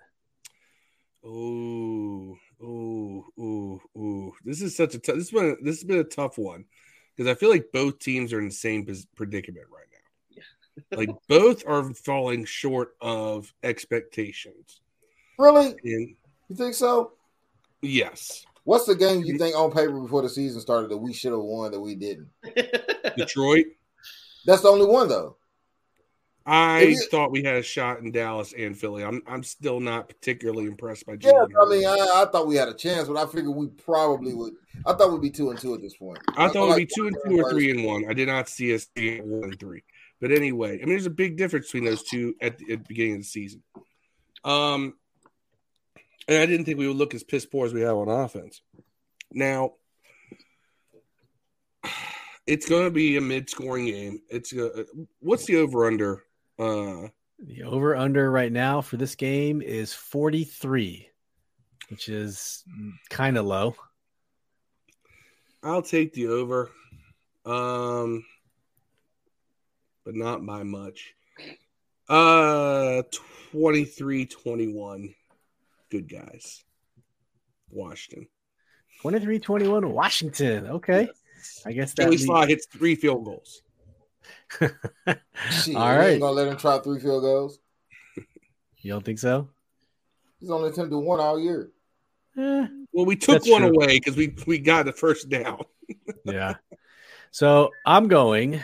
[1.26, 4.34] Ooh, ooh, ooh, ooh.
[4.46, 5.16] This is such a tough.
[5.16, 5.58] This one.
[5.62, 6.66] This has been a tough one
[7.16, 9.89] because I feel like both teams are in the same predicament right now.
[10.92, 14.82] Like both are falling short of expectations.
[15.38, 15.68] Really?
[15.84, 16.16] And
[16.50, 17.14] You think so?
[17.82, 21.32] yes, What's the game you think on paper before the season started that we should
[21.32, 22.28] have won that we didn't?
[23.18, 23.66] Detroit.
[24.46, 25.38] That's the only one though.
[26.46, 29.04] I you- thought we had a shot in Dallas and Philly.
[29.04, 31.18] I'm I'm still not particularly impressed by.
[31.20, 34.34] Yeah, I mean, I, I thought we had a chance, but I figured we probably
[34.34, 34.54] would.
[34.86, 36.20] I thought we'd be two and two at this point.
[36.38, 38.06] I thought it'd like be two and two or three and one.
[38.10, 39.84] I did not see us being one and three.
[40.22, 42.86] But anyway, I mean, there's a big difference between those two at the, at the
[42.88, 43.64] beginning of the season.
[44.44, 44.96] Um,
[46.28, 48.62] and I didn't think we would look as piss poor as we have on offense.
[49.32, 49.74] Now,
[52.46, 54.22] it's going to be a mid-scoring game.
[54.30, 54.84] It's uh,
[55.20, 56.24] what's the over/under?
[56.58, 57.08] Uh,
[57.40, 61.10] The over under right now for this game is 43,
[61.90, 62.64] which is
[63.10, 63.76] kind of low.
[65.64, 66.72] I'll take the over,
[67.46, 68.26] um,
[70.06, 71.14] but not by much.
[72.08, 73.04] Uh,
[73.54, 75.14] 23-21.
[75.90, 76.64] Good guys.
[77.70, 78.28] Washington.
[79.02, 80.68] 23 21 Washington.
[80.68, 81.08] Okay.
[81.66, 83.62] I guess that Joey leaves- Slye hits three field goals.
[84.60, 87.60] Shit, All we ain't gonna let him try three field goals.
[88.82, 89.50] You don't think so?
[90.40, 91.70] He's only attempted one all year.
[92.38, 93.72] Eh, Well, we took one true.
[93.72, 95.64] away because we we got the first down.
[96.26, 96.56] yeah.
[97.32, 98.62] So I'm going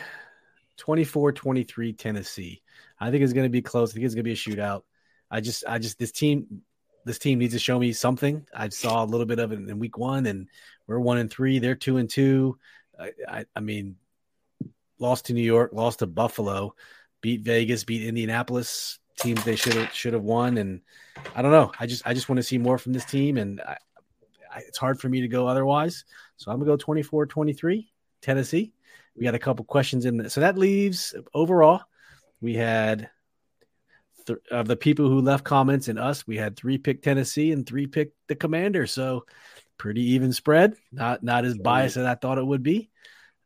[0.78, 2.61] 24 23 Tennessee.
[2.99, 3.91] I think it's going to be close.
[3.91, 4.84] I think it's going to be a shootout.
[5.30, 6.61] I just, I just, this team,
[7.05, 8.45] this team needs to show me something.
[8.53, 10.47] I saw a little bit of it in week one, and
[10.88, 11.59] we're one and three.
[11.59, 12.57] They're two and two.
[12.99, 13.95] I, I, I mean,
[14.99, 16.73] lost to New York, lost to Buffalo,
[17.21, 20.57] beat Vegas, beat Indianapolis, teams they should have should have won.
[20.57, 20.82] And
[21.36, 21.71] I don't know.
[21.80, 23.78] I just, I just want to see more from this team, and I,
[24.53, 26.05] I, it's hard for me to go otherwise.
[26.38, 28.73] So I'm gonna go 24 23 Tennessee.
[29.16, 30.30] We got a couple questions in there.
[30.30, 31.82] So that leaves overall,
[32.41, 33.09] we had
[34.28, 37.66] th- of the people who left comments and us, we had three pick Tennessee and
[37.66, 38.88] three pick the commander.
[38.88, 39.26] So
[39.78, 42.89] pretty even spread, not not as biased as I thought it would be.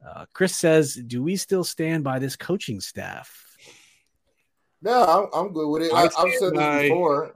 [0.05, 3.45] Uh, Chris says, Do we still stand by this coaching staff?
[4.81, 5.93] No, I'm, I'm good with it.
[5.93, 7.35] I I, I've stand said this before.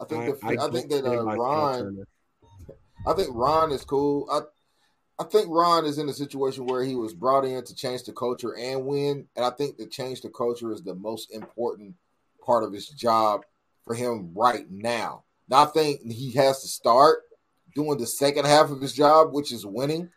[0.00, 2.04] I think the, I, don't think that stand uh, Ron.
[3.06, 4.28] I think Ron is cool.
[4.30, 4.40] I
[5.20, 8.12] I think Ron is in a situation where he was brought in to change the
[8.12, 11.94] culture and win, and I think to change the culture is the most important
[12.44, 13.42] part of his job
[13.84, 15.24] for him right now.
[15.48, 17.20] Now I think he has to start
[17.74, 20.10] doing the second half of his job, which is winning.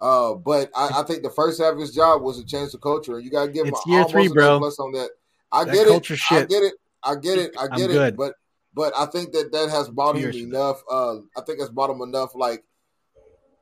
[0.00, 2.78] Uh, but I, I think the first half of his job was to change the
[2.78, 4.58] culture, and you got to give him It's a- year almost three, bro.
[4.58, 5.08] plus on that.
[5.50, 6.20] I That get it.
[6.30, 6.74] I get it.
[7.02, 7.54] I get it.
[7.58, 7.92] I I'm get it.
[7.94, 8.16] good.
[8.16, 8.34] But
[8.74, 10.82] but I think that that has bought him enough.
[10.90, 12.64] Uh, I think it's bought him enough like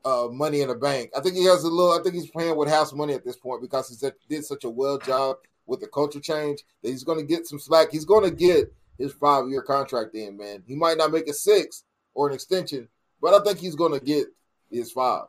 [0.05, 1.11] uh money in the bank.
[1.17, 1.93] I think he has a little.
[1.93, 4.71] I think he's playing with house money at this point because he did such a
[4.71, 5.37] well job
[5.67, 7.89] with the culture change that he's going to get some slack.
[7.93, 10.37] He's going to get his five year contract in.
[10.37, 11.85] Man, he might not make a six
[12.15, 12.89] or an extension,
[13.21, 14.27] but I think he's going to get
[14.71, 15.25] his five.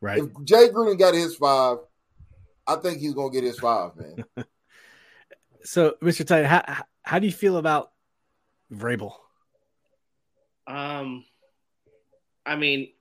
[0.00, 0.18] Right.
[0.18, 1.78] If Jay Gruden got his five,
[2.66, 4.24] I think he's going to get his five, man.
[5.64, 6.26] So, Mr.
[6.26, 7.92] Titan, how, how- how do you feel about
[8.72, 9.12] Vrabel?
[10.66, 11.24] Um,
[12.46, 12.92] I mean,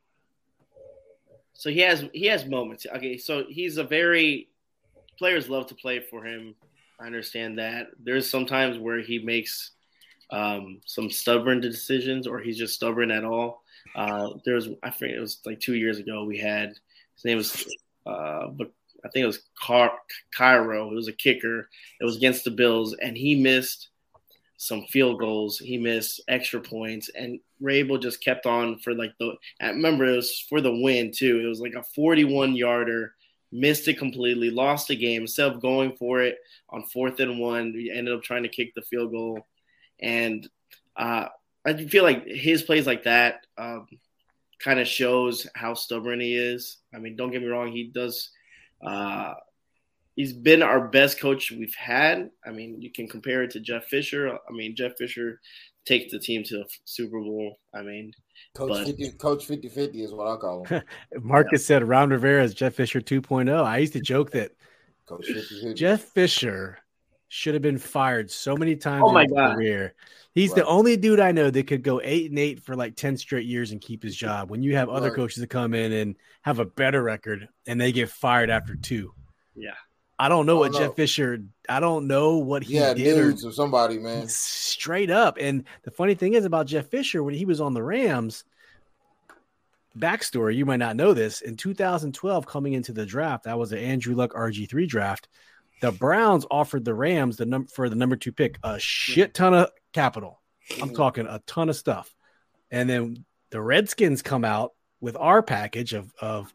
[1.62, 2.88] so he has he has moments.
[2.96, 4.50] Okay, so he's a very
[5.20, 6.56] players love to play for him.
[7.00, 7.90] I understand that.
[8.04, 9.70] There's sometimes where he makes
[10.32, 13.62] um, some stubborn decisions, or he's just stubborn at all.
[13.96, 16.24] Uh, there was I think it was like two years ago.
[16.24, 16.70] We had
[17.14, 17.64] his name was
[18.08, 18.72] uh, but
[19.06, 20.00] I think it was Car-
[20.36, 20.90] Cairo.
[20.90, 21.70] It was a kicker.
[22.00, 23.90] It was against the Bills, and he missed
[24.62, 25.58] some field goals.
[25.58, 29.34] He missed extra points, and Vrabel just kept on for like the.
[29.60, 31.42] I remember it was for the win too.
[31.44, 33.16] It was like a 41 yarder,
[33.52, 35.24] missed it completely, lost the game.
[35.24, 36.38] Instead of going for it
[36.70, 39.48] on fourth and one, we ended up trying to kick the field goal,
[40.00, 40.48] and
[40.96, 41.26] uh,
[41.66, 43.88] I feel like his plays like that um,
[44.60, 46.78] kind of shows how stubborn he is.
[46.94, 48.30] I mean, don't get me wrong, he does.
[48.80, 49.34] Uh,
[50.16, 52.30] he's been our best coach we've had.
[52.46, 54.30] I mean, you can compare it to Jeff Fisher.
[54.30, 55.40] I mean, Jeff Fisher
[55.86, 57.58] takes the team to the Super Bowl.
[57.74, 58.12] I mean,
[58.54, 60.82] Coach But- 50, Coach 50 50 is what I call him.
[61.22, 63.64] Marcus said Ron Rivera is Jeff Fisher 2.0.
[63.64, 64.52] I used to joke that
[65.08, 65.74] Coach 50 50.
[65.74, 66.78] Jeff Fisher
[67.30, 69.56] should have been fired so many times Oh in his God.
[69.56, 69.94] career.
[70.34, 73.18] He's the only dude I know that could go eight and eight for like 10
[73.18, 74.50] straight years and keep his job.
[74.50, 75.16] When you have other Right.
[75.16, 79.14] coaches that come in and have a better record and they get fired after two.
[79.56, 79.72] Yeah.
[80.22, 81.40] I don't know what Jeff Fisher.
[81.68, 83.18] I don't know what he yeah, did.
[83.18, 84.28] nudes or somebody, man.
[84.28, 85.38] Straight up.
[85.40, 88.44] And the funny thing is about Jeff Fisher when he was on the Rams.
[89.98, 91.42] Backstory: You might not know this.
[91.42, 95.28] In 2012, coming into the draft, that was the Andrew Luck RG3 draft.
[95.82, 99.56] The Browns offered the Rams the number for the number two pick a shit ton
[99.56, 100.40] of capital.
[100.80, 102.16] I'm talking a ton of stuff.
[102.70, 106.54] And then the Redskins come out with our package of of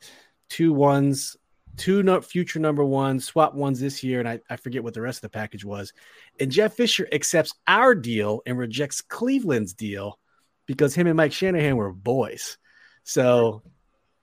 [0.48, 1.36] two ones,
[1.76, 5.02] two no, future number ones, swap ones this year, and I, I forget what the
[5.02, 5.92] rest of the package was.
[6.40, 10.18] And Jeff Fisher accepts our deal and rejects Cleveland's deal
[10.66, 12.58] because him and Mike Shanahan were boys.
[13.04, 13.62] So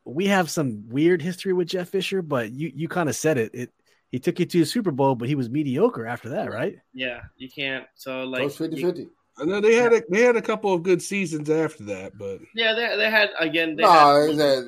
[0.05, 3.51] we have some weird history with Jeff Fisher, but you you kind of said it.
[3.53, 3.73] It
[4.11, 6.75] he took you to the Super Bowl, but he was mediocre after that, right?
[6.93, 7.85] Yeah, you can't.
[7.95, 9.07] So like 50 50.
[9.39, 12.39] I know they had a they had a couple of good seasons after that, but
[12.53, 13.75] yeah, they, they had again.
[13.75, 14.63] They No, had, it's at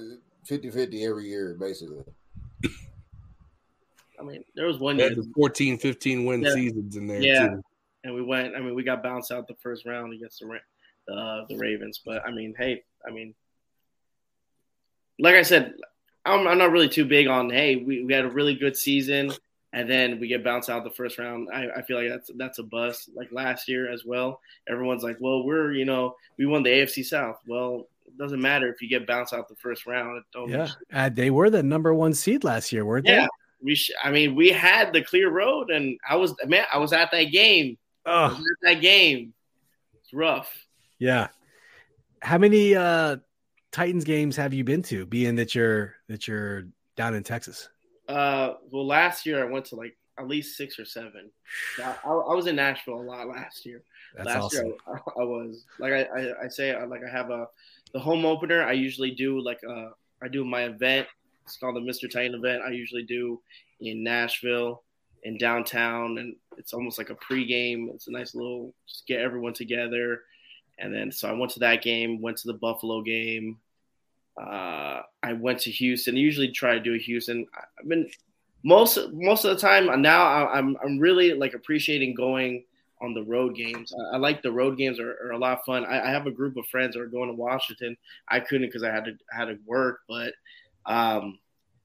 [0.47, 2.03] 50 50 every year, basically.
[4.19, 6.53] I mean, there was one they year, had the 14, 15 win Yeah.
[6.53, 7.47] seasons in there Yeah.
[7.47, 7.63] too.
[8.03, 8.55] and we went.
[8.55, 11.99] I mean, we got bounced out the first round against the uh, the Ravens.
[12.05, 13.33] But I mean, hey, I mean,
[15.19, 15.73] like I said,
[16.23, 17.49] I'm, I'm not really too big on.
[17.49, 19.31] Hey, we, we had a really good season,
[19.73, 21.49] and then we get bounced out the first round.
[21.53, 23.09] I, I feel like that's that's a bust.
[23.15, 24.39] Like last year as well.
[24.69, 27.39] Everyone's like, well, we're you know we won the AFC South.
[27.47, 30.23] Well, it doesn't matter if you get bounced out the first round.
[30.31, 33.27] Don't Yeah, uh, they were the number one seed last year, weren't they Yeah,
[33.61, 33.75] we.
[33.75, 37.11] Sh- I mean, we had the clear road, and I was man, I was at
[37.11, 37.77] that game.
[38.05, 39.33] Oh, that game.
[40.01, 40.53] It's rough.
[40.99, 41.27] yeah.
[42.21, 43.17] How many uh
[43.71, 45.05] Titans games have you been to?
[45.05, 47.69] Being that you're that you're down in Texas.
[48.07, 51.29] Uh, well, last year I went to like at least six or seven.
[51.79, 53.83] I, I, I was in Nashville a lot last year.
[54.15, 54.67] That's last awesome.
[54.67, 57.47] year I, I was like I, I, I say like I have a
[57.95, 58.61] the home opener.
[58.61, 59.87] I usually do like uh
[60.21, 61.07] I do my event.
[61.45, 62.11] It's called the Mr.
[62.11, 62.61] Titan event.
[62.61, 63.41] I usually do
[63.79, 64.83] in Nashville
[65.23, 67.87] in downtown, and it's almost like a pregame.
[67.95, 70.23] It's a nice little just get everyone together.
[70.77, 73.59] And then so I went to that game, went to the Buffalo game.
[74.37, 76.15] Uh, I went to Houston.
[76.15, 77.47] I usually try to do a Houston.
[77.79, 78.09] I've been
[78.65, 80.49] most most of the time now.
[80.49, 82.65] I'm I'm really like appreciating going
[83.01, 83.93] on the road games.
[84.11, 85.85] I, I like the road games are, are a lot of fun.
[85.85, 87.95] I, I have a group of friends that are going to Washington.
[88.29, 90.33] I couldn't because I had to I had to work, but
[90.85, 91.39] um,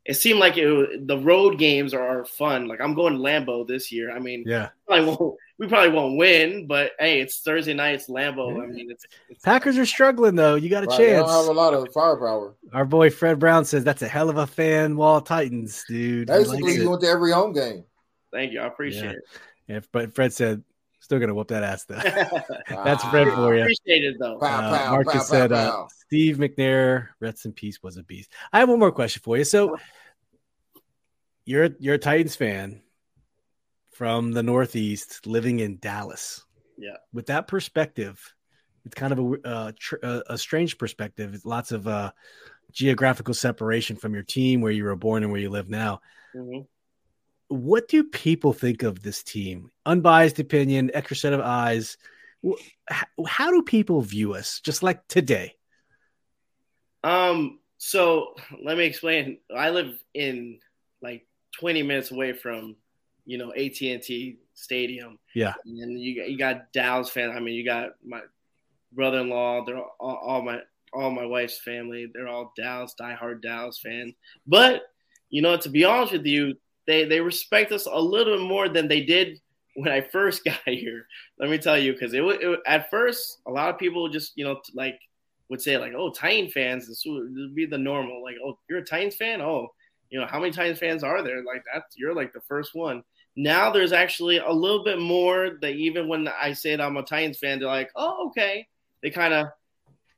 [0.04, 2.66] it seemed like it, the road games are fun.
[2.68, 4.14] Like I'm going to Lambeau this year.
[4.14, 4.70] I mean, Yeah.
[4.86, 7.96] probably won't, we probably won't win, but hey, it's Thursday night.
[7.96, 8.62] It's Lambeau.
[8.62, 10.54] I mean, it's, it's Packers are struggling though.
[10.54, 11.48] You got a Right, they don't have chance.
[11.48, 12.54] a lot of firepower.
[12.72, 16.28] Our boy Fred Brown says that's a hell of a fan wall Titans, dude.
[16.28, 17.84] Basically, likes you went to every home game.
[18.32, 18.60] thank you.
[18.60, 19.10] I appreciate Yeah.
[19.10, 19.22] it.
[19.68, 20.64] Yeah, but Fred said
[21.10, 21.96] still gonna whoop that ass though.
[22.84, 23.62] That's Fred for you.
[23.62, 24.38] appreciate it though.
[24.38, 25.88] Pow, Uh, pow, Marcus pow, said, pow, uh.
[26.06, 28.32] Steve McNair, rest in peace, was a beast.
[28.52, 29.42] I have one more question for you.
[29.42, 29.76] So,
[31.44, 32.82] you're you're a Titans fan
[33.90, 36.44] from the Northeast, living in Dallas.
[36.78, 36.96] Yeah.
[37.12, 38.22] With that perspective,
[38.84, 41.34] it's kind of a uh, tr- a, a strange perspective.
[41.34, 42.12] It's lots of uh,
[42.70, 46.02] geographical separation from your team, where you were born and where you live now.
[46.36, 46.66] Mhm.
[47.50, 49.70] What do people think of this team?
[49.84, 51.98] Unbiased opinion, extra set of eyes.
[53.26, 54.60] How, do people view us?
[54.60, 55.56] Just like today.
[57.02, 57.58] Um.
[57.78, 59.38] So let me explain.
[59.54, 60.60] I live in
[61.02, 61.26] like
[61.58, 62.76] 20 minutes away from,
[63.24, 65.18] you know, AT and T Stadium.
[65.34, 65.54] Yeah.
[65.64, 67.32] And you got, you got Dallas fans.
[67.34, 68.20] I mean, you got my
[68.92, 69.64] brother-in-law.
[69.64, 70.60] They're all, all my
[70.92, 72.10] all my wife's family.
[72.12, 74.14] They're all Dallas, diehard Dallas fans.
[74.46, 74.82] But
[75.30, 76.54] you know, to be honest with you,
[76.90, 79.40] they they respect us a little bit more than they did
[79.74, 81.06] when I first got here.
[81.38, 84.44] Let me tell you, because it, it at first a lot of people just you
[84.44, 84.98] know like
[85.48, 88.22] would say like, oh, Titan fans, this would be the normal.
[88.22, 89.40] Like, oh, you're a Titans fan?
[89.40, 89.68] Oh,
[90.08, 91.42] you know, how many Titans fans are there?
[91.44, 93.02] Like that's you're like the first one.
[93.36, 97.38] Now there's actually a little bit more that even when I said I'm a Titans
[97.38, 98.66] fan, they're like, oh, okay.
[99.02, 99.46] They kind of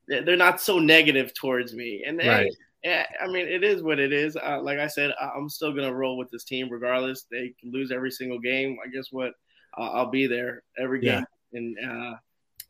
[0.09, 2.03] they're not so negative towards me.
[2.07, 2.53] And Right.
[2.85, 4.37] Yeah, I mean, it is what it is.
[4.37, 7.25] Uh, like I said, I- I'm still gonna roll with this team regardless.
[7.31, 8.79] They can lose every single game.
[8.85, 9.35] I guess what
[9.79, 11.77] uh, I'll be there every game, and
[12.13, 12.17] uh,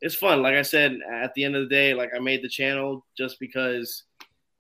[0.01, 0.43] it's fun.
[0.43, 3.39] Like I said, at the end of the day, like I made the channel just
[3.41, 4.05] because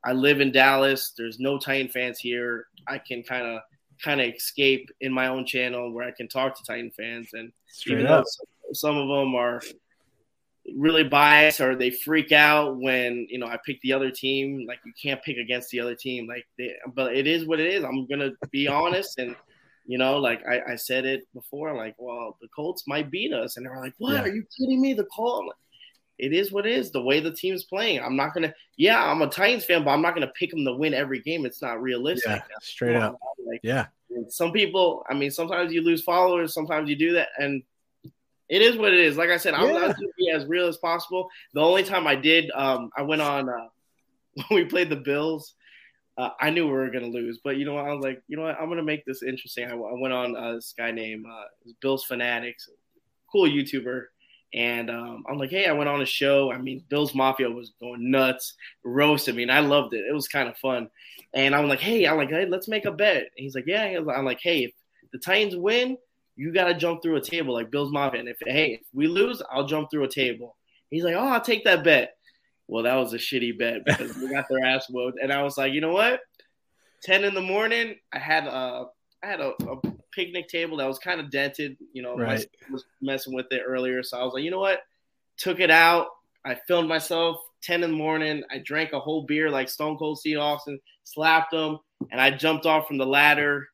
[0.04, 1.12] I live in Dallas.
[1.16, 2.66] There's no Titan fans here.
[2.88, 3.60] I can kind of
[4.02, 7.52] kind of escape in my own channel where I can talk to Titan fans, and
[7.68, 8.24] Straight even up.
[8.24, 9.60] though some- some of them are
[10.76, 14.64] really biased or they freak out when you know I pick the other team.
[14.66, 16.26] Like you can't pick against the other team.
[16.28, 17.84] Like, they, but it is what it is.
[17.84, 19.36] I'm gonna be honest and.
[19.84, 23.56] You know, like I, I said it before, like, well, the Colts might beat us,
[23.56, 24.12] and they're like, "What?
[24.12, 24.22] Yeah.
[24.22, 24.94] Are you kidding me?
[24.94, 25.52] The Colts?"
[26.20, 26.92] It is what it is.
[26.92, 28.54] The way the team's playing, I'm not gonna.
[28.76, 31.44] Yeah, I'm a Titans fan, but I'm not gonna pick them to win every game.
[31.44, 32.30] It's not realistic.
[32.30, 33.18] Yeah, straight up.
[33.44, 33.86] Like, Yeah.
[34.28, 37.64] some people, I mean, sometimes you lose followers, sometimes you do that, and
[38.52, 39.16] it is what it is.
[39.16, 39.80] Like I said, I'm yeah.
[39.80, 41.30] going to be as real as possible.
[41.54, 43.68] The only time I did, um, I went on uh,
[44.48, 45.54] when we played the Bills.
[46.18, 47.86] Uh, I knew we were going to lose, but you know what?
[47.86, 48.60] I was like, you know what?
[48.60, 49.64] I'm going to make this interesting.
[49.70, 51.44] I, I went on uh, this guy named uh,
[51.80, 52.68] Bills Fanatics,
[53.32, 54.02] cool YouTuber.
[54.52, 56.52] And um, I'm like, hey, I went on a show.
[56.52, 58.52] I mean, Bills Mafia was going nuts,
[58.84, 60.04] roasted me, and I loved it.
[60.06, 60.90] It was kind of fun.
[61.32, 63.16] And I'm like, hey, I'm like, hey, let's make a bet.
[63.16, 63.98] And he's like, yeah.
[64.14, 64.72] I'm like, hey, if
[65.10, 65.96] the Titans win,
[66.36, 68.20] you got to jump through a table like Bills Mafia.
[68.20, 70.56] And if hey, if we lose, I'll jump through a table.
[70.90, 72.16] He's like, oh, I'll take that bet.
[72.68, 75.18] Well, that was a shitty bet because we got their ass whooped.
[75.22, 76.20] And I was like, you know what?
[77.02, 78.86] Ten in the morning, I had a
[79.22, 79.80] I had a, a
[80.12, 81.76] picnic table that was kind of dented.
[81.92, 82.46] You know, right.
[82.68, 84.80] I was messing with it earlier, so I was like, you know what?
[85.38, 86.08] Took it out.
[86.44, 87.38] I filmed myself.
[87.62, 88.42] Ten in the morning.
[88.50, 91.78] I drank a whole beer like Stone Cold Steve Austin, slapped him,
[92.10, 93.68] and I jumped off from the ladder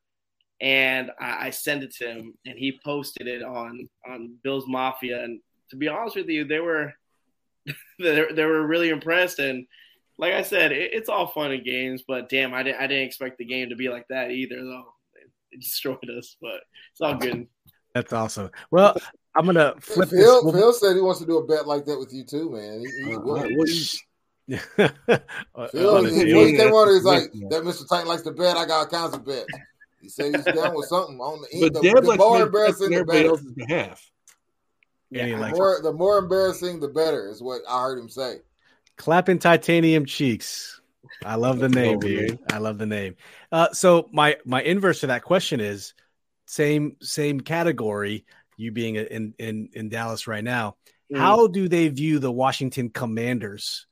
[0.61, 5.22] and I, I sent it to him, and he posted it on on Bills Mafia.
[5.22, 5.40] And
[5.70, 6.92] to be honest with you, they were
[7.98, 9.38] they, they were really impressed.
[9.38, 9.66] And
[10.18, 13.06] like I said, it, it's all fun and games, but damn, I didn't I didn't
[13.06, 14.94] expect the game to be like that either, though.
[15.14, 16.61] It, it destroyed us, but
[16.92, 17.46] it's all good.
[17.94, 18.50] That's awesome.
[18.70, 18.96] Well,
[19.34, 20.09] I'm gonna flip.
[20.11, 20.54] Phil, this.
[20.54, 22.80] Phil said he wants to do a bet like that with you too, man.
[22.80, 23.22] He, he, uh,
[25.72, 27.88] Phil, he, came on, he's like, "That Mr.
[27.88, 28.56] Titan likes to bet.
[28.56, 29.46] I got accounts to bet."
[30.01, 31.72] He said he's down with something on the end.
[31.72, 33.28] But the, the more embarrassing, the better.
[33.28, 34.11] Else's behalf.
[35.11, 38.36] Yeah, the, more, the more embarrassing, the better is what I heard him say.
[38.96, 40.80] Clapping titanium cheeks.
[41.24, 42.38] I love the name, dude.
[42.53, 43.16] I love the name.
[43.51, 45.94] Uh, so my my inverse to that question is
[46.46, 48.26] same same category.
[48.57, 50.76] You being in in in Dallas right now,
[51.11, 51.18] mm.
[51.18, 53.86] how do they view the Washington Commanders?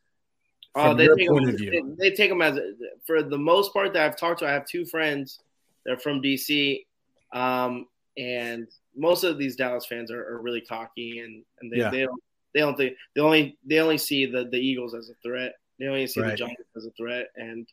[0.75, 2.59] Oh, they take, them, they, they take them as
[3.07, 4.47] for the most part that I've talked to.
[4.47, 5.41] I have two friends
[5.87, 6.85] they're from DC,
[7.33, 7.87] um,
[8.19, 11.91] and most of these Dallas fans are, are really cocky and, and they, yeah.
[11.91, 12.23] they don't
[12.57, 15.55] they don't think they only they only see the, the Eagles as a threat.
[15.79, 16.31] They only see right.
[16.31, 17.69] the Giants as a threat, and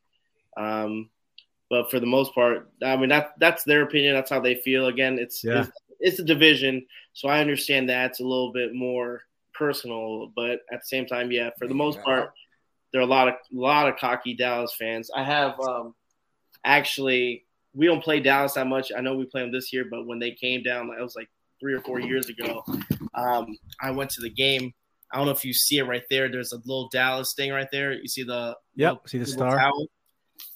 [0.57, 1.09] um,
[1.69, 4.13] but for the most part, I mean that that's their opinion.
[4.13, 4.87] That's how they feel.
[4.87, 5.61] Again, it's yeah.
[5.61, 9.21] it's, it's a division, so I understand that it's a little bit more
[9.53, 12.33] personal, but at the same time, yeah, for the most part,
[12.91, 15.09] there are a lot of a lot of cocky Dallas fans.
[15.15, 15.95] I have um,
[16.65, 17.42] actually
[17.73, 18.91] we don't play Dallas that much.
[18.95, 21.29] I know we play them this year, but when they came down, it was like
[21.59, 22.63] three or four years ago.
[23.15, 24.73] Um, I went to the game.
[25.11, 26.29] I don't know if you see it right there.
[26.29, 27.93] There's a little Dallas thing right there.
[27.93, 29.57] You see the yep, see the star.
[29.57, 29.87] Towel?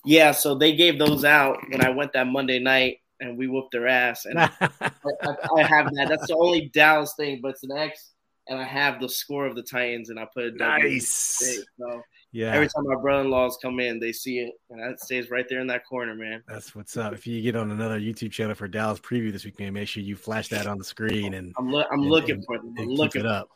[0.03, 3.71] Yeah, so they gave those out when I went that Monday night, and we whooped
[3.71, 4.25] their ass.
[4.25, 4.49] And I,
[4.81, 6.07] I, have that.
[6.09, 8.11] That's the only Dallas thing, but it's an X,
[8.47, 11.63] and I have the score of the Titans, and I put it nice.
[11.77, 12.01] So
[12.37, 12.53] yeah.
[12.53, 15.65] Every time my brother-in-laws come in, they see it, and that stays right there in
[15.67, 16.43] that corner, man.
[16.47, 17.13] That's what's up.
[17.13, 20.15] If you get on another YouTube channel for Dallas preview this weekend, make sure you
[20.15, 21.33] flash that on the screen.
[21.33, 22.61] And I'm, lo- I'm and, looking and, for it.
[22.77, 23.49] I'm looking it up.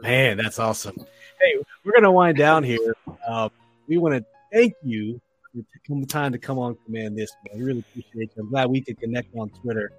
[0.00, 0.94] Man, that's awesome.
[1.40, 2.94] Hey, we're gonna wind down here.
[3.26, 3.48] Uh,
[3.88, 5.20] we want to thank you
[5.52, 7.32] for taking the time to come on command this.
[7.48, 7.58] Man.
[7.58, 8.44] We really appreciate you.
[8.44, 9.90] I'm glad we could connect on Twitter.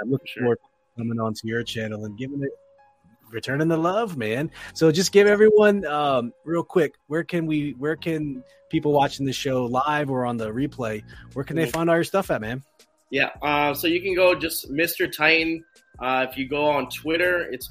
[0.00, 0.42] I'm looking sure.
[0.42, 2.50] forward to coming onto your channel and giving it
[3.34, 4.50] returning the love, man.
[4.72, 6.94] So just give everyone um, real quick.
[7.08, 7.72] Where can we?
[7.72, 11.02] Where can people watching the show live or on the replay?
[11.34, 12.62] Where can they find all your stuff at, man?
[13.10, 13.30] Yeah.
[13.42, 15.10] Uh, so you can go just Mr.
[15.14, 15.64] Titan.
[15.98, 17.70] Uh, if you go on Twitter, it's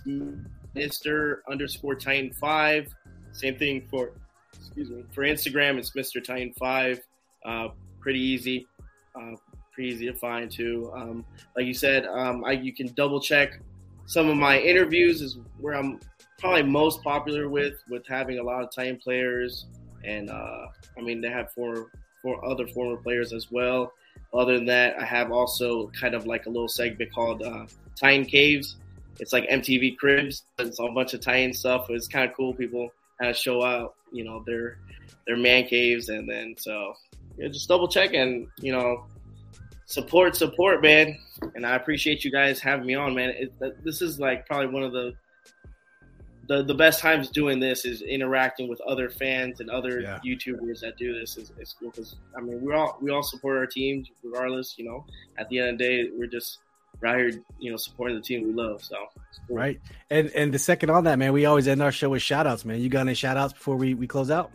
[0.76, 1.38] Mr.
[1.49, 2.93] underscore Titan five.
[3.32, 4.11] Same thing for
[4.53, 5.78] excuse me for Instagram.
[5.78, 6.24] It's Mr.
[6.24, 6.99] Titan five.
[7.45, 8.68] Uh, pretty easy.
[9.16, 9.36] Uh,
[9.74, 10.91] pretty easy to find too.
[10.95, 13.59] Um, like you said, um, I, you can double check
[14.06, 15.99] some of my interviews is where I'm
[16.39, 19.66] probably most popular with, with having a lot of time players,
[20.04, 21.91] and uh, I mean they have four
[22.22, 23.93] four other former players as well.
[24.34, 27.66] Other than that, I have also kind of like a little segment called uh,
[27.99, 28.78] Titan Caves.
[29.20, 30.43] It's like MTV Cribs.
[30.58, 31.86] It's a bunch of Titan stuff.
[31.89, 32.54] It's kind of cool.
[32.54, 32.89] People
[33.20, 34.80] kind of show out, you know, their
[35.28, 36.93] their man caves, and then so
[37.38, 39.06] yeah, just double check and you know
[39.86, 41.18] support, support, man.
[41.56, 43.30] And I appreciate you guys having me on, man.
[43.30, 45.14] It, this is like probably one of the
[46.48, 50.20] the, the best times doing this is interacting with other fans and other yeah.
[50.26, 53.58] YouTubers that do this is, is cool because I mean we all we all support
[53.58, 54.76] our teams regardless.
[54.78, 55.06] You know,
[55.38, 56.60] at the end of the day, we're just
[57.00, 58.84] right here, you know, supporting the team we love.
[58.84, 58.98] So
[59.48, 59.58] cool.
[59.58, 59.80] right,
[60.10, 62.66] and and the second on that, man, we always end our show with shout outs,
[62.66, 62.82] man.
[62.82, 64.52] You got any shout outs before we we close out?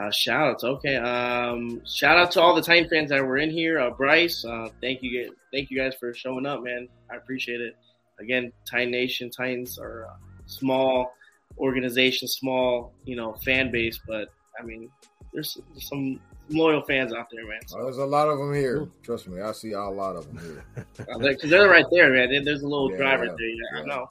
[0.00, 0.64] Uh, shout outs.
[0.64, 0.96] Okay.
[0.96, 3.78] Um, shout out to all the Titan fans that were in here.
[3.78, 5.34] Uh, Bryce, uh, thank you.
[5.52, 6.88] Thank you guys for showing up, man.
[7.12, 7.76] I appreciate it.
[8.18, 10.16] Again, Titan Nation, Titans are a
[10.46, 11.12] small
[11.58, 14.28] organization, small, you know, fan base, but
[14.58, 14.90] I mean,
[15.32, 17.60] there's some some loyal fans out there, man.
[17.74, 18.88] Oh, there's a lot of them here.
[19.02, 20.86] Trust me, I see a lot of them here.
[21.18, 22.44] Because they're right there, man.
[22.44, 23.48] There's a little Yeah, driver yeah, there.
[23.48, 24.10] Yeah, I know.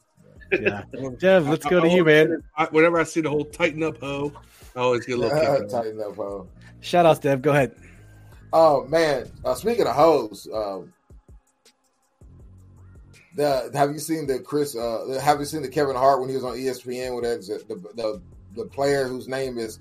[0.94, 1.10] Yeah.
[1.18, 2.44] Jeff, let's go to you, man.
[2.58, 4.32] I, whenever I see the whole tighten up ho,
[4.76, 5.48] I always get a little kick.
[5.50, 5.70] out of it.
[5.70, 6.48] Tighten up, ho.
[6.82, 7.42] Shout outs, Dev.
[7.42, 7.76] Go ahead.
[8.52, 9.32] Oh man!
[9.46, 10.94] Uh, speaking of hoes, um,
[13.36, 14.76] the have you seen the Chris?
[14.76, 17.76] Uh, have you seen the Kevin Hart when he was on ESPN with that the
[17.96, 18.22] the,
[18.56, 19.80] the player whose name is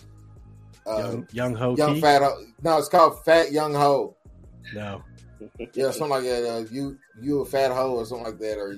[0.86, 2.00] uh, Young, young Ho Young Key?
[2.00, 2.22] Fat?
[2.22, 4.16] Ho- No, it's called Fat Young Ho.
[4.74, 5.02] No.
[5.74, 6.48] Yeah, something like that.
[6.48, 8.76] Uh, you you a fat hoe or something like that, or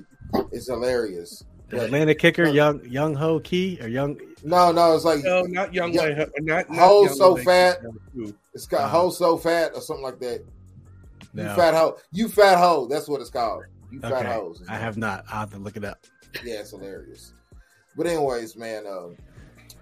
[0.51, 1.43] it's hilarious.
[1.69, 5.73] The Atlanta kicker, young young Ho Key or young no, no, it's like No, not
[5.73, 6.01] young Yeah.
[6.01, 6.27] Lay.
[6.41, 7.43] Not, not Hoes young so Lay.
[7.43, 7.77] fat.
[8.53, 10.41] It's got Uh, hoe so fat or something like that.
[11.33, 11.55] You no.
[11.55, 11.97] fat hoe.
[12.11, 12.85] You fat hoe.
[12.87, 13.63] That's what it's called.
[13.91, 14.63] You fat hoes.
[14.69, 15.25] I have not.
[15.29, 15.97] I'll have to look it up.
[16.43, 17.33] Yeah, it's hilarious.
[17.97, 19.15] But anyways, man, um,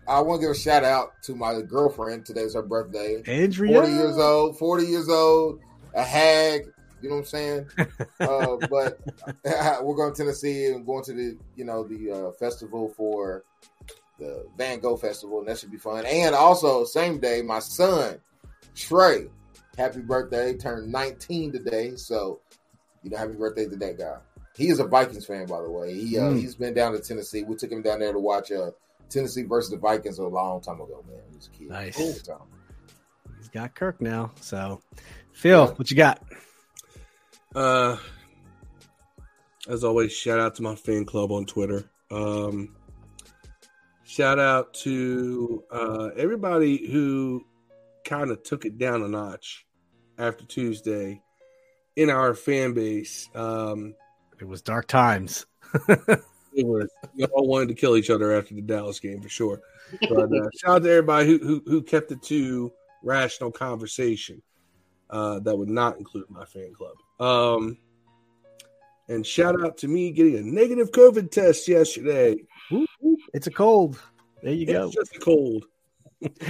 [0.08, 2.26] I want to give a shout out to my girlfriend.
[2.26, 3.22] Today's her birthday.
[3.28, 3.74] Andrea.
[3.74, 4.58] Forty years old.
[4.58, 5.60] Forty years old.
[5.94, 6.73] A hag.
[7.04, 7.68] You know what I'm saying?
[8.22, 9.00] uh, but
[9.84, 13.44] we're going to Tennessee and going to the you know the uh, festival for
[14.20, 16.06] the Van Gogh Festival, and that should be fun.
[16.06, 18.20] And also, same day, my son
[18.76, 19.26] Trey,
[19.78, 20.56] happy birthday!
[20.56, 22.40] Turned 19 today, so
[23.04, 24.16] you know, happy birthday to that guy.
[24.56, 25.94] He is a Vikings fan, by the way.
[25.94, 26.40] He uh, Mm.
[26.40, 27.44] he's been down to Tennessee.
[27.44, 28.72] We took him down there to watch uh,
[29.10, 31.20] Tennessee versus the Vikings a long time ago, man.
[31.30, 31.70] He was a kid.
[31.70, 32.22] Nice.
[32.22, 32.38] Time.
[33.40, 34.32] He's got Kirk now.
[34.42, 34.82] So,
[35.34, 35.72] Phil, Yeah.
[35.74, 36.22] what you got?
[37.56, 37.98] Uh,
[39.68, 41.90] as always, shout out to my fan club on Twitter.
[42.12, 42.76] Um,
[44.04, 47.46] shout out to uh, everybody who
[48.04, 49.66] kind of took it down a notch
[50.18, 51.22] after Tuesday
[51.96, 53.30] in our fan base.
[53.36, 53.96] Um,
[54.40, 55.46] It was dark times.
[55.88, 59.62] it was we all wanted to kill each other after the Dallas game for sure.
[60.02, 62.72] But uh, shout out to everybody who, who who kept it to
[63.04, 64.42] rational conversation.
[65.10, 66.96] Uh, that would not include my fan club.
[67.24, 67.78] Um,
[69.08, 72.38] and shout out to me getting a negative COVID test yesterday.
[73.34, 74.02] It's a cold.
[74.42, 74.88] There you go.
[74.88, 75.66] It's just a cold.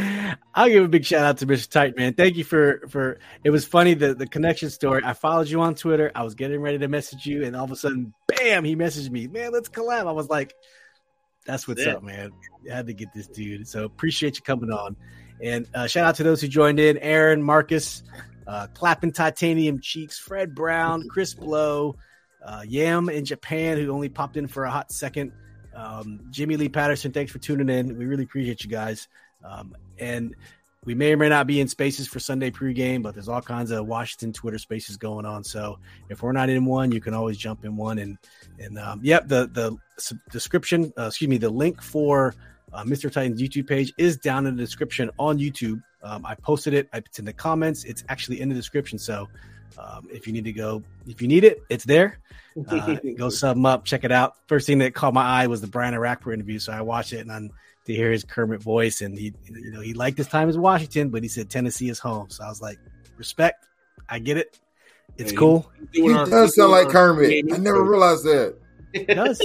[0.54, 1.70] I'll give a big shout out to Mr.
[1.70, 2.14] Titan.
[2.14, 3.20] Thank you for for.
[3.44, 5.02] It was funny the the connection story.
[5.04, 6.12] I followed you on Twitter.
[6.14, 8.64] I was getting ready to message you, and all of a sudden, bam!
[8.64, 9.28] He messaged me.
[9.28, 10.08] Man, let's collab.
[10.08, 10.54] I was like,
[11.48, 11.94] "That's what's Yeah.
[11.94, 12.32] up, man."
[12.72, 13.68] I had to get this dude.
[13.68, 14.96] So appreciate you coming on,
[15.42, 18.04] and uh, shout out to those who joined in: Aaron, Marcus,
[18.48, 21.96] uh, clapping titanium cheeks, Fred Brown, Chris Blow,
[22.44, 25.32] uh, Yam in Japan, who only popped in for a hot second.
[25.76, 27.98] Um, Jimmy Lee Patterson, thanks for tuning in.
[27.98, 29.08] We really appreciate you guys.
[29.44, 30.36] Um, and
[30.86, 33.72] we may or may not be in spaces for Sunday pregame, but there's all kinds
[33.72, 35.44] of Washington Twitter spaces going on.
[35.44, 35.80] So
[36.10, 38.00] if we're not in one, you can always jump in one.
[38.00, 38.18] And
[38.60, 39.78] and um, yep, the the
[40.30, 42.36] description, uh, excuse me, the link for
[42.74, 43.12] uh, Mr.
[43.12, 45.82] Titan's YouTube page is down in the description on YouTube.
[46.04, 46.89] Um, I posted it.
[46.93, 47.84] It's in the comments.
[47.86, 48.99] It's actually in the description.
[48.99, 49.28] So
[49.78, 52.20] um, if you need to go, if you need it, it's there.
[52.70, 54.36] Uh, go sub him up, check it out.
[54.47, 57.20] First thing that caught my eye was the Brian Orakpo interview, so I watched it
[57.20, 57.49] and then
[57.86, 61.10] to hear his Kermit voice, and he, you know, he liked his time as Washington,
[61.10, 62.30] but he said Tennessee is home.
[62.30, 62.78] So I was like,
[63.18, 63.66] respect,
[64.08, 64.60] I get it,
[65.18, 65.70] it's Hey, cool.
[65.91, 67.45] He Doing our- does sound like Kermit.
[67.54, 68.56] I never realized that.
[68.93, 69.41] It does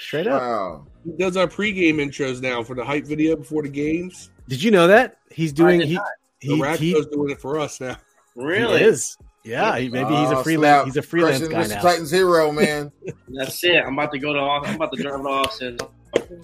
[0.00, 0.42] straight up.
[0.42, 0.86] Wow.
[1.04, 4.30] He does our pregame intros now for the hype video before the games.
[4.50, 6.02] Did you know that he's doing did he The
[6.40, 7.96] he, Rackco's he, doing it for us now.
[8.34, 8.82] he Really?
[8.82, 9.16] is.
[9.44, 10.80] Yeah, he, maybe he's a Oh, freelance.
[10.80, 10.84] snap.
[10.86, 11.68] He's a freelance Crushing guy Mr.
[11.76, 11.82] now.
[11.82, 12.90] Titan's hero, man.
[13.28, 13.76] That's it.
[13.86, 14.38] I'm about to go to.
[14.40, 14.70] Office.
[14.70, 15.78] I'm about to drive to Austin.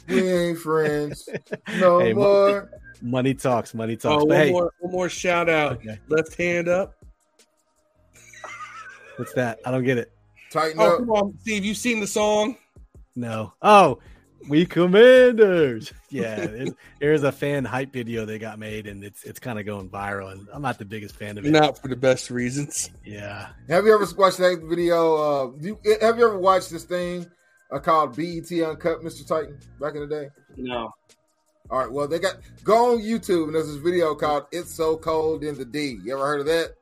[0.09, 1.29] we ain't friends
[1.79, 2.71] no Hey, more.
[3.03, 4.21] Money talks, money Oh, talks.
[4.25, 5.73] one but hey, more, one more shout out.
[5.73, 6.95] okay, Left hand up.
[9.17, 9.59] what's that?
[9.67, 10.13] I don't get it.
[10.51, 10.99] Tighten Oh, up.
[11.01, 11.65] come on, Steve.
[11.65, 12.57] You seen the song?
[13.17, 13.53] No.
[13.63, 13.99] Oh,
[14.49, 15.93] we commanders.
[16.09, 16.71] Yeah, there's,
[17.01, 20.33] there's a fan hype video they got made, and it's it's kind of going viral.
[20.33, 21.51] And I'm not the biggest fan of it.
[21.51, 22.91] Not for the best reasons.
[23.05, 23.49] Yeah.
[23.69, 25.17] Have you ever watched that video?
[25.17, 27.27] Uh, you, have you ever watched this thing
[27.71, 29.27] uh, called BET Uncut, Mr.
[29.27, 30.29] Titan, back in the day?
[30.57, 30.93] No.
[31.69, 34.97] All right, well, they got go on YouTube and there's this video called "It's So
[34.97, 36.75] Cold in the D." You ever heard of that?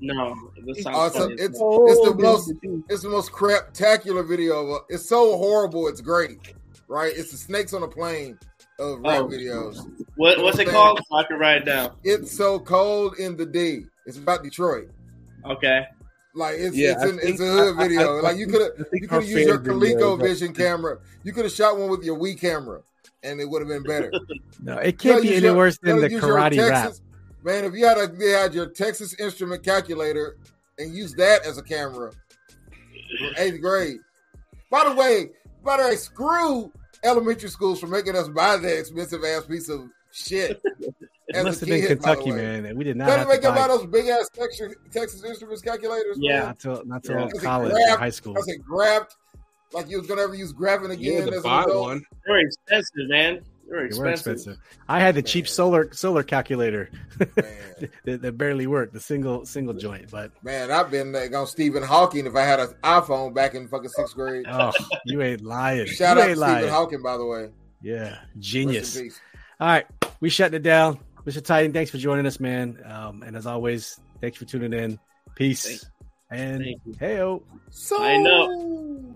[0.00, 0.34] No.
[0.64, 2.52] This sounds Oh, it's, it's, the most
[2.88, 4.66] it's the most craptacular video.
[4.66, 6.54] Of, it's so horrible, it's great,
[6.88, 7.12] right?
[7.14, 8.38] It's the snakes on a plane
[8.78, 9.28] of rap Oh.
[9.28, 9.90] videos.
[10.16, 11.00] what, what's it called?
[11.12, 11.92] I can write it down.
[12.04, 13.84] It's so cold in the D.
[14.06, 14.88] It's about Detroit.
[15.44, 15.86] Okay.
[16.34, 18.18] Like it's Yeah, it's, an, think- it's a hood I- I- video.
[18.18, 20.98] I like you could have you could have used your fan video- ColecoVision camera.
[21.24, 22.82] You could have shot one with your Wii camera,
[23.22, 24.10] and it would have been better.
[24.60, 26.92] No, it can't Gotta be any your- worse than gotta the use your karate rap.
[27.44, 30.36] Man, if you had a you had your Texas Instrument calculator
[30.78, 32.10] and use that as a camera
[33.36, 33.98] eighth grade.
[34.70, 35.30] By the way,
[35.64, 36.72] by the way, screw
[37.04, 40.60] elementary schools for making us buy that expensive ass piece of shit.
[41.30, 42.60] It must have been kid, by Kentucky, way.
[42.62, 42.74] man.
[42.78, 44.72] We did not Tell have me to make up buy all those big ass Texas,
[44.90, 46.16] Texas Instruments calculators.
[46.18, 46.36] Yeah.
[46.38, 46.46] man.
[46.46, 47.24] not till not till Yeah.
[47.26, 48.34] I said college or grabbed- high school.
[48.38, 49.14] I said grabbed,
[49.74, 51.82] like you was gonna ever use grabbing You again had to as an buy adult.
[51.82, 52.02] one.
[52.26, 53.40] They're expensive, man.
[53.68, 54.04] They're They expensive.
[54.26, 54.58] were expensive.
[54.88, 57.90] I had the cheap solar solar calculator that,
[58.22, 60.10] that barely worked, the single single joint.
[60.10, 63.68] But Man, I've been like, on Stephen Hawking if I had an iPhone back in
[63.68, 64.46] fucking sixth grade.
[64.48, 64.72] oh,
[65.04, 65.86] you ain't lying.
[65.86, 66.68] Shout you out to ain't Stephen.
[66.70, 67.50] Hawking, by the way.
[67.82, 68.96] Yeah, genius.
[69.60, 69.86] All right,
[70.20, 70.98] we shutting it down.
[71.26, 71.44] Mr.
[71.44, 72.78] Titan, thanks for joining us, man.
[72.86, 74.98] Um, and as always, thanks for tuning in.
[75.36, 75.66] Peace.
[75.66, 75.82] Thank-
[76.30, 76.94] and thank you.
[77.00, 77.16] hey
[77.70, 79.14] So I know.